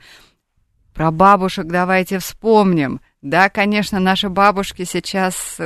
[0.93, 2.99] Про бабушек давайте вспомним.
[3.21, 5.59] Да, конечно, наши бабушки сейчас,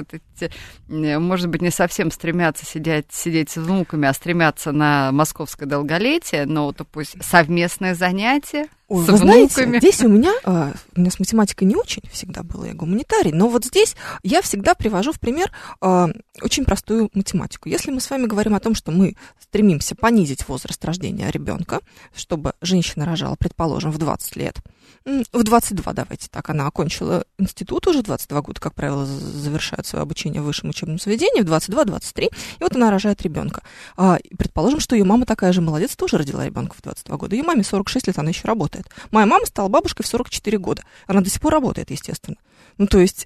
[0.89, 6.73] может быть, не совсем стремятся сидеть, сидеть с внуками, а стремятся на московское долголетие, но
[6.73, 9.47] то пусть совместное занятие Ой, с вы внуками.
[9.47, 13.31] знаете, здесь у меня, а, у меня с математикой не очень всегда было, я гуманитарий,
[13.31, 16.09] но вот здесь я всегда привожу в пример а,
[16.41, 17.69] очень простую математику.
[17.69, 21.79] Если мы с вами говорим о том, что мы стремимся понизить возраст рождения ребенка,
[22.13, 24.59] чтобы женщина рожала, предположим, в 20 лет,
[25.05, 30.41] в 22, давайте так, она окончила институт уже, 22 года, как правило, завершают свое обучение
[30.41, 33.61] в высшем учебном заведении, в 22-23, и вот она рожает ребенка.
[33.97, 37.35] А, предположим, что ее мама такая же молодец, тоже родила ребенка в 22 года.
[37.35, 38.87] Ее маме 46 лет, она еще работает.
[39.11, 40.83] Моя мама стала бабушкой в 44 года.
[41.07, 42.37] Она до сих пор работает, естественно.
[42.77, 43.25] Ну, то есть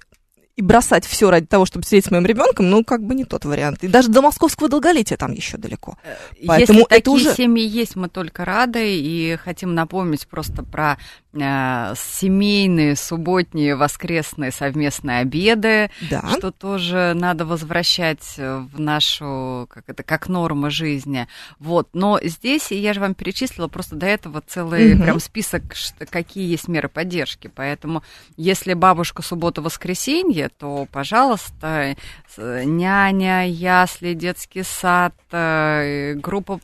[0.60, 3.46] и бросать все ради того, чтобы сидеть с моим ребенком, ну, как бы не тот
[3.46, 3.82] вариант.
[3.82, 5.96] И даже до московского долголетия там еще далеко.
[6.04, 6.14] Э,
[6.46, 7.34] Поэтому Если это такие уже...
[7.34, 10.98] семьи есть, мы только рады и хотим напомнить просто про
[11.32, 16.28] э, семейные, субботние, воскресные совместные обеды, да.
[16.30, 21.26] что тоже надо возвращать в нашу, как это, как норма жизни.
[21.58, 21.88] Вот.
[21.94, 25.02] Но здесь я же вам перечислила просто до этого целый угу.
[25.02, 25.62] прям список,
[26.10, 27.50] какие есть меры поддержки.
[27.54, 28.02] Поэтому
[28.36, 31.96] если бабушка суббота-воскресенье, то, пожалуйста,
[32.36, 36.58] няня, ясли, детский сад, э, группа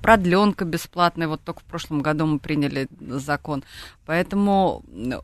[0.00, 1.28] продленка бесплатная.
[1.28, 3.64] Вот только в прошлом году мы приняли закон.
[4.06, 4.82] Поэтому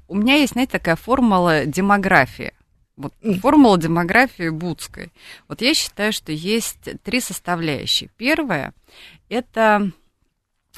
[0.08, 2.52] у меня есть, знаете, такая формула демографии.
[2.96, 5.12] Вот формула демографии Будской.
[5.48, 8.10] Вот я считаю, что есть три составляющие.
[8.16, 8.72] Первое–
[9.28, 9.90] это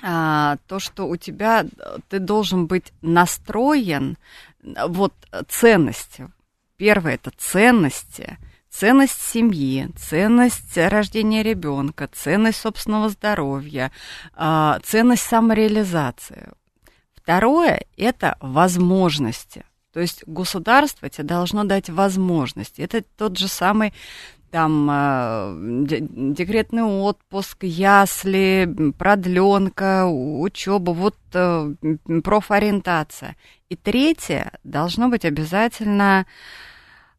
[0.03, 1.67] а, то, что у тебя
[2.09, 4.17] ты должен быть настроен
[4.63, 5.15] вот
[5.49, 6.29] ценности.
[6.77, 13.91] Первое это ценности, ценность семьи, ценность рождения ребенка, ценность собственного здоровья,
[14.35, 16.51] а, ценность самореализации.
[17.15, 19.65] Второе это возможности.
[19.93, 22.83] То есть государство тебе должно дать возможности.
[22.83, 23.95] Это тот же самый
[24.51, 31.75] там э, декретный отпуск, ясли, продленка, учеба, вот э,
[32.23, 33.37] профориентация.
[33.69, 36.27] И третье, должно быть обязательно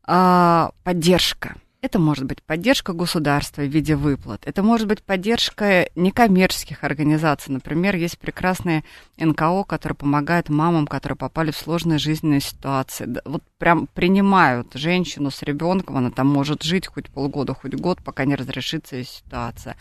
[0.07, 1.55] э, поддержка.
[1.81, 7.53] Это может быть поддержка государства в виде выплат, это может быть поддержка некоммерческих организаций.
[7.53, 8.83] Например, есть прекрасные
[9.17, 13.07] НКО, которые помогают мамам, которые попали в сложные жизненные ситуации.
[13.25, 18.25] Вот прям принимают женщину с ребенком, она там может жить хоть полгода, хоть год, пока
[18.25, 19.77] не разрешится ее ситуация.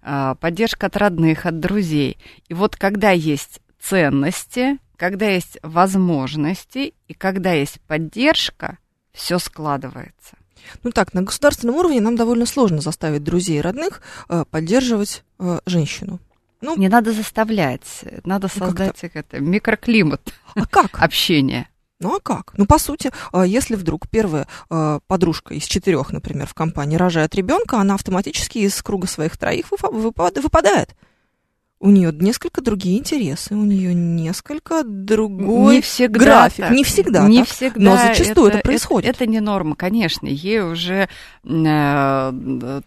[0.00, 2.18] А, поддержка от родных, от друзей.
[2.48, 8.78] И вот когда есть ценности, когда есть возможности и когда есть поддержка–
[9.12, 10.36] все складывается.
[10.84, 15.58] Ну так, на государственном уровне нам довольно сложно заставить друзей и родных э, поддерживать э,
[15.66, 16.20] женщину.
[16.60, 20.90] Ну, не надо заставлять, надо ну, создать как это, микроклимат а как?
[21.02, 21.68] общения.
[21.98, 22.52] Ну а как?
[22.56, 27.34] Ну, по сути, э, если вдруг первая э, подружка из четырех, например, в компании рожает
[27.34, 30.94] ребенка, она автоматически из круга своих троих выпадает
[31.82, 36.58] у нее несколько другие интересы, у нее несколько другой не всегда график.
[36.58, 36.70] Так.
[36.70, 37.80] Не всегда, не так, всегда.
[37.80, 39.10] Но зачастую это, это происходит.
[39.10, 40.28] Это, это не норма, конечно.
[40.28, 41.08] Ей уже
[41.42, 42.32] э,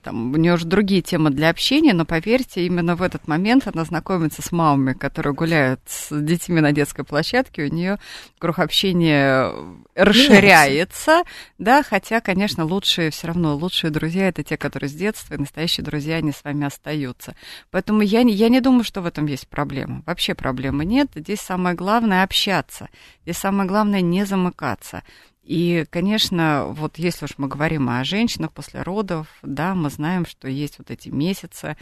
[0.02, 3.84] там, у нее уже другие темы для общения, но поверьте, именно в этот момент она
[3.84, 8.00] знакомится с мамами, которые гуляют с детьми на детской площадке, у нее
[8.40, 9.52] круг общения
[9.94, 11.24] расширяется,
[11.58, 15.84] да, хотя, конечно, лучшие все равно лучшие друзья это те, которые с детства, и настоящие
[15.84, 17.36] друзья, они с вами остаются.
[17.72, 20.04] Поэтому я, я не думаю, что в этом есть проблема.
[20.06, 21.10] Вообще проблемы нет.
[21.16, 22.88] Здесь самое главное общаться.
[23.24, 25.04] Здесь самое главное не замыкаться.
[25.46, 30.48] И, конечно, вот если уж мы говорим о женщинах после родов, да, мы знаем, что
[30.48, 31.78] есть вот эти месяцы,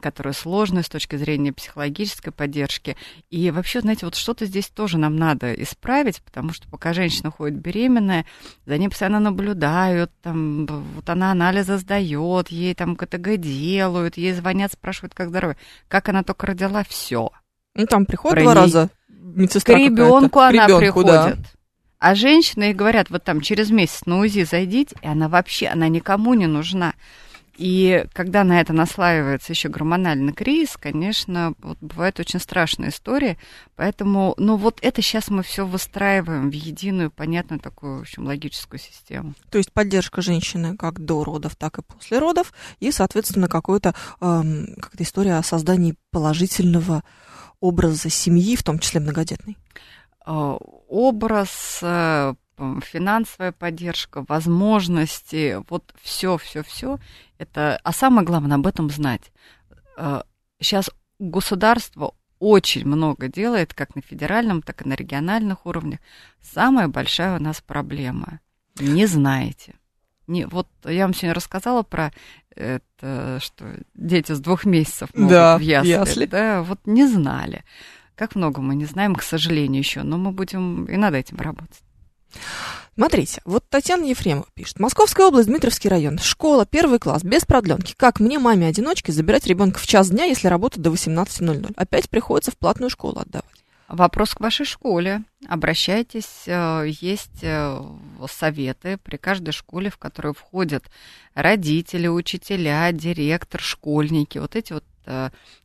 [0.00, 2.96] которые сложные с точки зрения психологической поддержки.
[3.28, 7.58] И вообще, знаете, вот что-то здесь тоже нам надо исправить, потому что пока женщина ходит
[7.58, 8.26] беременная,
[8.64, 14.72] за ней постоянно наблюдают, там, вот она анализы сдает, ей там КТГ делают, ей звонят,
[14.72, 15.56] спрашивают, как здоровье.
[15.88, 17.30] Как она только родила, все.
[17.74, 21.10] Ну, там приходит два раза медсестра К ребенку она ребенку, приходит.
[21.10, 21.36] Да.
[22.00, 26.32] А женщины говорят, вот там через месяц на УЗИ зайдите, и она вообще, она никому
[26.32, 26.94] не нужна.
[27.58, 33.36] И когда на это наслаивается еще гормональный кризис, конечно, вот бывает очень страшная история.
[33.76, 38.80] Поэтому, ну вот это сейчас мы все выстраиваем в единую, понятную такую, в общем, логическую
[38.80, 39.34] систему.
[39.50, 44.74] То есть поддержка женщины как до родов, так и после родов, и, соответственно, какой-то, эм,
[44.98, 47.04] история о создании положительного
[47.60, 49.58] образа семьи, в том числе многодетной.
[50.32, 50.56] А,
[50.88, 57.00] образ, э, финансовая поддержка, возможности, вот все, все, все.
[57.38, 59.32] Это, а самое главное об этом знать.
[60.60, 65.98] Сейчас э, государство очень много делает, как на федеральном, так и на региональных уровнях.
[66.40, 68.38] Самая большая у нас проблема.
[68.78, 69.74] Не знаете.
[70.28, 72.12] Не, вот я вам сегодня рассказала про
[72.54, 73.64] это, что
[73.94, 76.26] дети с двух месяцев могут да, в ясли, ясли.
[76.26, 77.64] Да, вот не знали.
[78.20, 81.80] Как много мы не знаем, к сожалению, еще, но мы будем и над этим работать.
[82.94, 84.78] Смотрите, вот Татьяна Ефремова пишет.
[84.78, 86.18] Московская область, Дмитровский район.
[86.18, 87.94] Школа, первый класс, без продленки.
[87.96, 91.72] Как мне, маме-одиночке, забирать ребенка в час дня, если работать до 18.00?
[91.76, 93.46] Опять приходится в платную школу отдавать.
[93.88, 95.22] Вопрос к вашей школе.
[95.48, 97.82] Обращайтесь, э, есть э,
[98.30, 100.84] советы при каждой школе, в которую входят
[101.34, 104.36] родители, учителя, директор, школьники.
[104.36, 104.84] Вот эти вот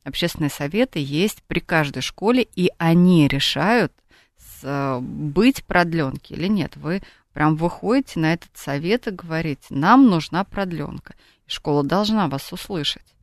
[0.04, 3.92] общественные советы есть при каждой школе, и они решают,
[4.38, 6.76] с, быть продленки или нет.
[6.78, 7.02] Вы
[7.34, 11.16] прям выходите на этот совет и говорите, нам нужна продленка.
[11.48, 13.15] Школа должна вас услышать.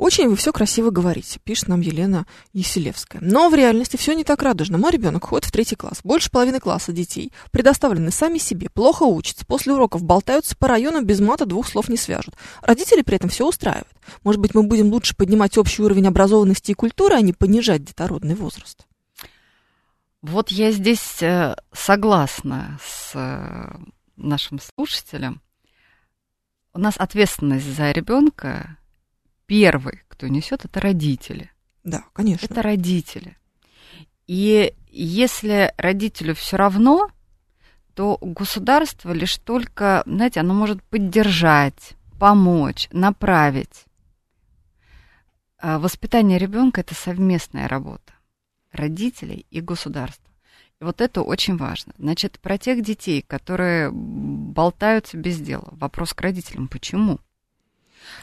[0.00, 3.20] Очень вы все красиво говорите, пишет нам Елена Еселевская.
[3.22, 4.78] Но в реальности все не так радужно.
[4.78, 6.00] Мой ребенок ходит в третий класс.
[6.02, 11.20] Больше половины класса детей предоставлены сами себе, плохо учатся, после уроков болтаются по району, без
[11.20, 12.34] мата двух слов не свяжут.
[12.62, 13.92] Родители при этом все устраивают.
[14.24, 18.36] Может быть, мы будем лучше поднимать общий уровень образованности и культуры, а не понижать детородный
[18.36, 18.86] возраст?
[20.22, 23.70] Вот я здесь э, согласна с э,
[24.16, 25.42] нашим слушателем.
[26.72, 28.78] У нас ответственность за ребенка
[29.50, 31.50] первый, кто несет, это родители.
[31.82, 32.46] Да, конечно.
[32.46, 33.36] Это родители.
[34.28, 37.10] И если родителю все равно,
[37.94, 43.86] то государство лишь только, знаете, оно может поддержать, помочь, направить.
[45.58, 48.12] А воспитание ребенка это совместная работа
[48.70, 50.30] родителей и государства.
[50.80, 51.92] И вот это очень важно.
[51.98, 55.70] Значит, про тех детей, которые болтаются без дела.
[55.72, 56.68] Вопрос к родителям.
[56.68, 57.18] Почему?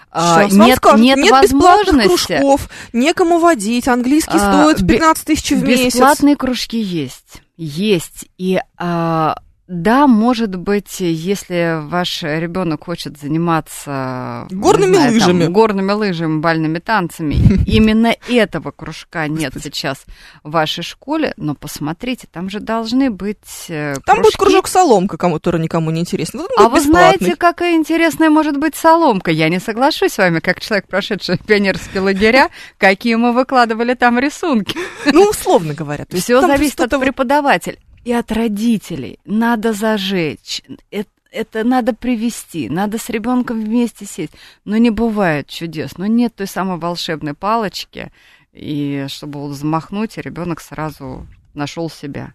[0.09, 2.07] А, нет, скажут, нет, нет возможности.
[2.07, 5.95] кружков, некому водить, английский а, стоит 15 тысяч в месяц.
[5.95, 8.25] Бесплатные кружки есть, есть.
[8.37, 9.35] И а,
[9.67, 16.79] да, может быть, если ваш ребенок хочет заниматься горными знаю, лыжами, там, горными лыжами, бальными
[16.79, 17.35] танцами,
[17.67, 20.05] именно этого кружка нет сейчас
[20.43, 25.57] в вашей школе, но посмотрите, там же должны быть э, Там будет кружок соломка, кому-то
[25.57, 26.43] никому не интересно.
[26.57, 29.31] А вы знаете, какая интересная может быть соломка?
[29.31, 34.77] Я не соглашусь с вами, как человек, прошедший пионерские лагеря, какие мы выкладывали там рисунки.
[35.11, 36.05] Ну, условно говоря.
[36.09, 37.77] Все зависит от преподавателя
[38.07, 39.19] и от родителей.
[39.25, 40.63] Надо зажечь.
[40.91, 44.31] Это это надо привести, надо с ребенком вместе сесть.
[44.63, 48.13] Но не бывает чудес, но нет той самой волшебной палочки,
[48.53, 52.33] и чтобы вот взмахнуть, и ребенок сразу нашел себя.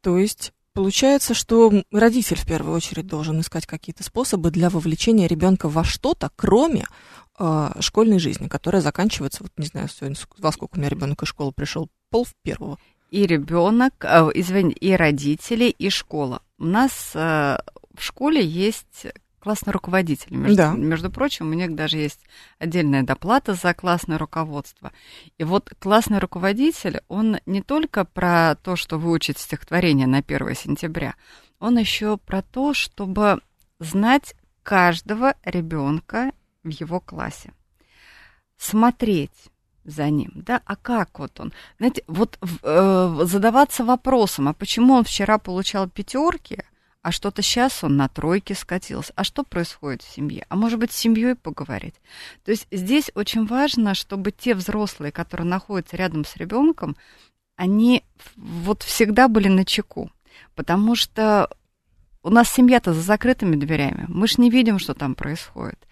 [0.00, 5.68] То есть Получается, что родитель в первую очередь должен искать какие-то способы для вовлечения ребенка
[5.68, 6.86] во что-то, кроме
[7.38, 11.28] э, школьной жизни, которая заканчивается, вот не знаю, сегодня во сколько у меня ребенок из
[11.28, 12.78] школы пришел, пол в первого.
[13.14, 16.42] И ребенок, э, извини, и родители, и школа.
[16.58, 17.58] У нас э,
[17.94, 19.06] в школе есть
[19.38, 20.34] классный руководитель.
[20.34, 20.72] Между, да.
[20.74, 22.18] между прочим, у них даже есть
[22.58, 24.90] отдельная доплата за классное руководство.
[25.38, 31.14] И вот классный руководитель, он не только про то, что выучить стихотворение на 1 сентября,
[31.60, 33.40] он еще про то, чтобы
[33.78, 34.34] знать
[34.64, 36.32] каждого ребенка
[36.64, 37.52] в его классе.
[38.56, 39.52] Смотреть
[39.84, 41.52] за ним, да, а как вот он?
[41.78, 46.62] Знаете, вот э, задаваться вопросом, а почему он вчера получал пятерки,
[47.02, 49.12] а что-то сейчас он на тройке скатился.
[49.14, 50.46] А что происходит в семье?
[50.48, 51.96] А может быть, с семьей поговорить?
[52.46, 56.96] То есть здесь очень важно, чтобы те взрослые, которые находятся рядом с ребенком,
[57.56, 58.04] они
[58.36, 60.10] вот всегда были на чеку.
[60.54, 61.50] Потому что
[62.22, 64.06] у нас семья-то за закрытыми дверями.
[64.08, 65.86] Мы ж не видим, что там происходит.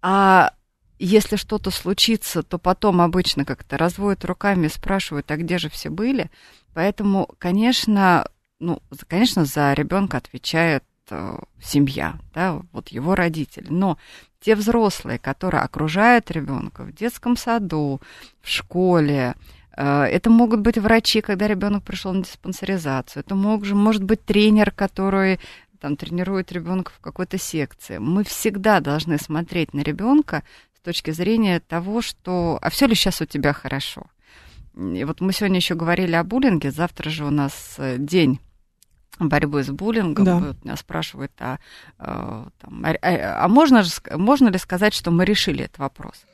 [0.00, 0.54] А
[0.98, 6.30] если что-то случится, то потом обычно как-то разводят руками спрашивают, а где же все были.
[6.74, 8.26] Поэтому, конечно,
[8.60, 13.66] ну, конечно, за ребенка отвечает э, семья, да, вот его родители.
[13.68, 13.98] Но
[14.40, 18.00] те взрослые, которые окружают ребенка в детском саду,
[18.40, 19.34] в школе,
[19.76, 23.22] э, это могут быть врачи, когда ребенок пришел на диспансеризацию.
[23.22, 25.38] Это мог, может быть тренер, который
[25.80, 27.98] там тренирует ребенка в какой-то секции.
[27.98, 30.42] Мы всегда должны смотреть на ребенка
[30.88, 34.06] точки зрения того, что а все ли сейчас у тебя хорошо.
[34.74, 38.40] И вот мы сегодня еще говорили о буллинге, завтра же у нас э, день
[39.18, 40.24] борьбы с буллингом.
[40.24, 40.36] Да.
[40.36, 41.58] Вот меня спрашивают, а,
[41.98, 46.24] а, там, а, а, а можно, же, можно ли сказать, что мы решили этот вопрос?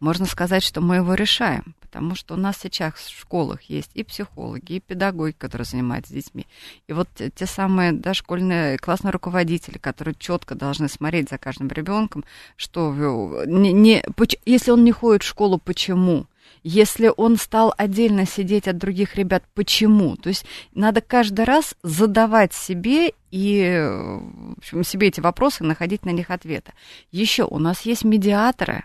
[0.00, 4.04] Можно сказать, что мы его решаем, потому что у нас сейчас в школах есть и
[4.04, 6.46] психологи, и педагоги, которые занимаются детьми.
[6.86, 12.24] И вот те самые да, школьные классные руководители, которые четко должны смотреть за каждым ребенком,
[12.56, 14.04] что не, не,
[14.46, 16.26] если он не ходит в школу, почему?
[16.62, 20.16] если он стал отдельно сидеть от других ребят, почему?
[20.16, 26.10] То есть надо каждый раз задавать себе и в общем, себе эти вопросы, находить на
[26.10, 26.72] них ответы.
[27.12, 28.84] Еще у нас есть медиаторы,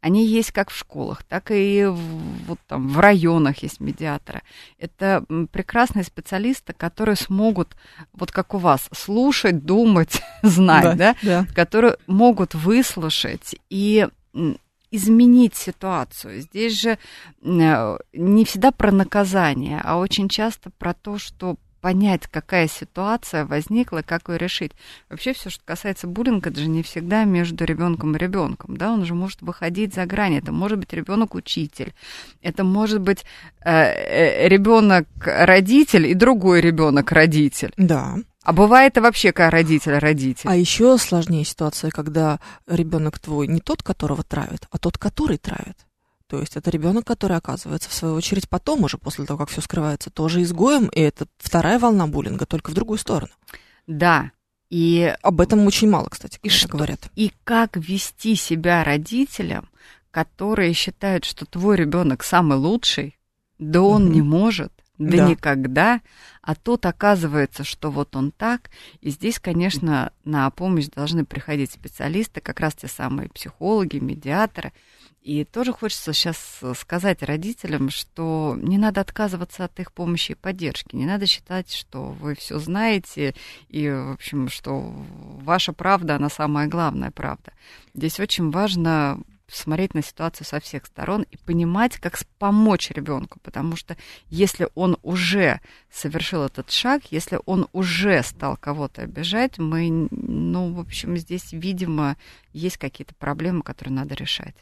[0.00, 1.98] они есть как в школах, так и в,
[2.46, 4.42] вот там, в районах есть медиаторы.
[4.78, 7.76] Это прекрасные специалисты, которые смогут,
[8.12, 11.44] вот как у вас, слушать, думать, знать, да, да?
[11.44, 11.46] да.
[11.54, 14.08] которые могут выслушать и
[14.90, 16.40] изменить ситуацию.
[16.40, 16.98] Здесь же
[17.42, 24.02] э, не всегда про наказание, а очень часто про то, что понять, какая ситуация возникла,
[24.06, 24.72] как ее решить.
[25.08, 29.04] Вообще все, что касается буллинга, это же не всегда между ребенком и ребенком, да, он
[29.04, 30.38] же может выходить за грани.
[30.38, 31.94] Это может быть ребенок учитель,
[32.42, 33.24] это может быть
[33.64, 37.72] э, э ребенок родитель и другой ребенок родитель.
[37.76, 38.16] Да.
[38.42, 40.48] А бывает и вообще, когда родитель родитель.
[40.48, 45.76] А еще сложнее ситуация, когда ребенок твой не тот, которого травят, а тот, который травит.
[46.30, 49.60] То есть это ребенок, который оказывается, в свою очередь, потом уже, после того, как все
[49.60, 53.32] скрывается, тоже изгоем, и это вторая волна буллинга, только в другую сторону.
[53.88, 54.30] Да.
[54.70, 57.10] И об этом очень мало, кстати, и что, говорят.
[57.16, 59.68] И как вести себя родителям,
[60.12, 63.18] которые считают, что твой ребенок самый лучший,
[63.58, 64.12] да он угу.
[64.12, 66.00] не может, да, да никогда,
[66.42, 68.70] а тут оказывается, что вот он так,
[69.00, 74.72] и здесь, конечно, на помощь должны приходить специалисты, как раз те самые психологи, медиаторы.
[75.22, 80.96] И тоже хочется сейчас сказать родителям, что не надо отказываться от их помощи и поддержки.
[80.96, 83.34] Не надо считать, что вы все знаете,
[83.68, 87.52] и, в общем, что ваша правда, она самая главная правда.
[87.92, 93.76] Здесь очень важно смотреть на ситуацию со всех сторон и понимать, как помочь ребенку, потому
[93.76, 93.96] что
[94.28, 95.60] если он уже
[95.90, 102.16] совершил этот шаг, если он уже стал кого-то обижать, мы, ну, в общем, здесь, видимо,
[102.52, 104.54] есть какие-то проблемы, которые надо решать.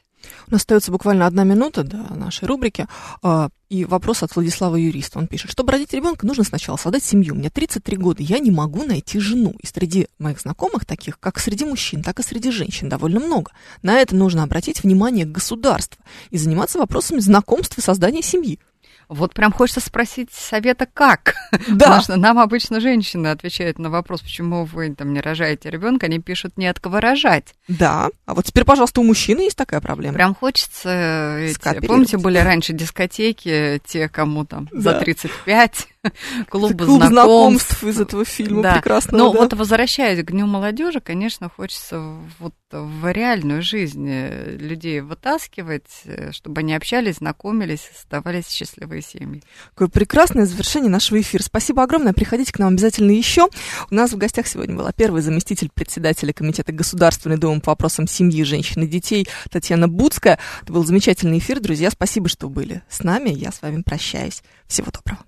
[0.46, 2.86] У нас остается буквально одна минута до нашей рубрики.
[3.22, 5.18] А, и вопрос от Владислава Юриста.
[5.18, 7.34] Он пишет, чтобы родить ребенка, нужно сначала создать семью.
[7.34, 9.54] Мне 33 года, я не могу найти жену.
[9.60, 13.52] И среди моих знакомых, таких как среди мужчин, так и среди женщин, довольно много.
[13.82, 18.58] На это нужно обратить внимание государства и заниматься вопросами знакомства и создания семьи.
[19.08, 21.34] Вот прям хочется спросить совета, как?
[21.68, 21.86] Да.
[21.86, 26.18] Потому что нам обычно женщины отвечают на вопрос, почему вы там не рожаете ребенка, они
[26.18, 27.54] пишут не от кого рожать.
[27.68, 28.08] Да.
[28.26, 30.14] А вот теперь, пожалуйста, у мужчины есть такая проблема.
[30.14, 31.38] Прям хочется.
[31.38, 34.80] Эти, помните, были раньше дискотеки, те, кому там да.
[34.80, 35.88] за 35
[36.48, 37.08] Клуб знакомств.
[37.08, 38.74] знакомств из этого фильма Да.
[38.74, 39.18] прекрасного.
[39.18, 39.38] Но да.
[39.40, 42.00] вот возвращаясь к Дню молодежи, конечно, хочется
[42.38, 49.42] вот в реальную жизнь э, людей вытаскивать, э, чтобы они общались, знакомились, оставались счастливые семьи.
[49.74, 51.42] Какое прекрасное завершение нашего эфира.
[51.42, 52.12] Спасибо огромное.
[52.12, 53.48] Приходите к нам обязательно еще.
[53.90, 58.42] У нас в гостях сегодня была первый заместитель председателя Комитета Государственной Думы по вопросам семьи,
[58.44, 60.38] женщин и детей Татьяна Буцкая.
[60.62, 61.60] Это был замечательный эфир.
[61.60, 63.30] Друзья, спасибо, что были с нами.
[63.30, 64.42] Я с вами прощаюсь.
[64.66, 65.24] Всего доброго.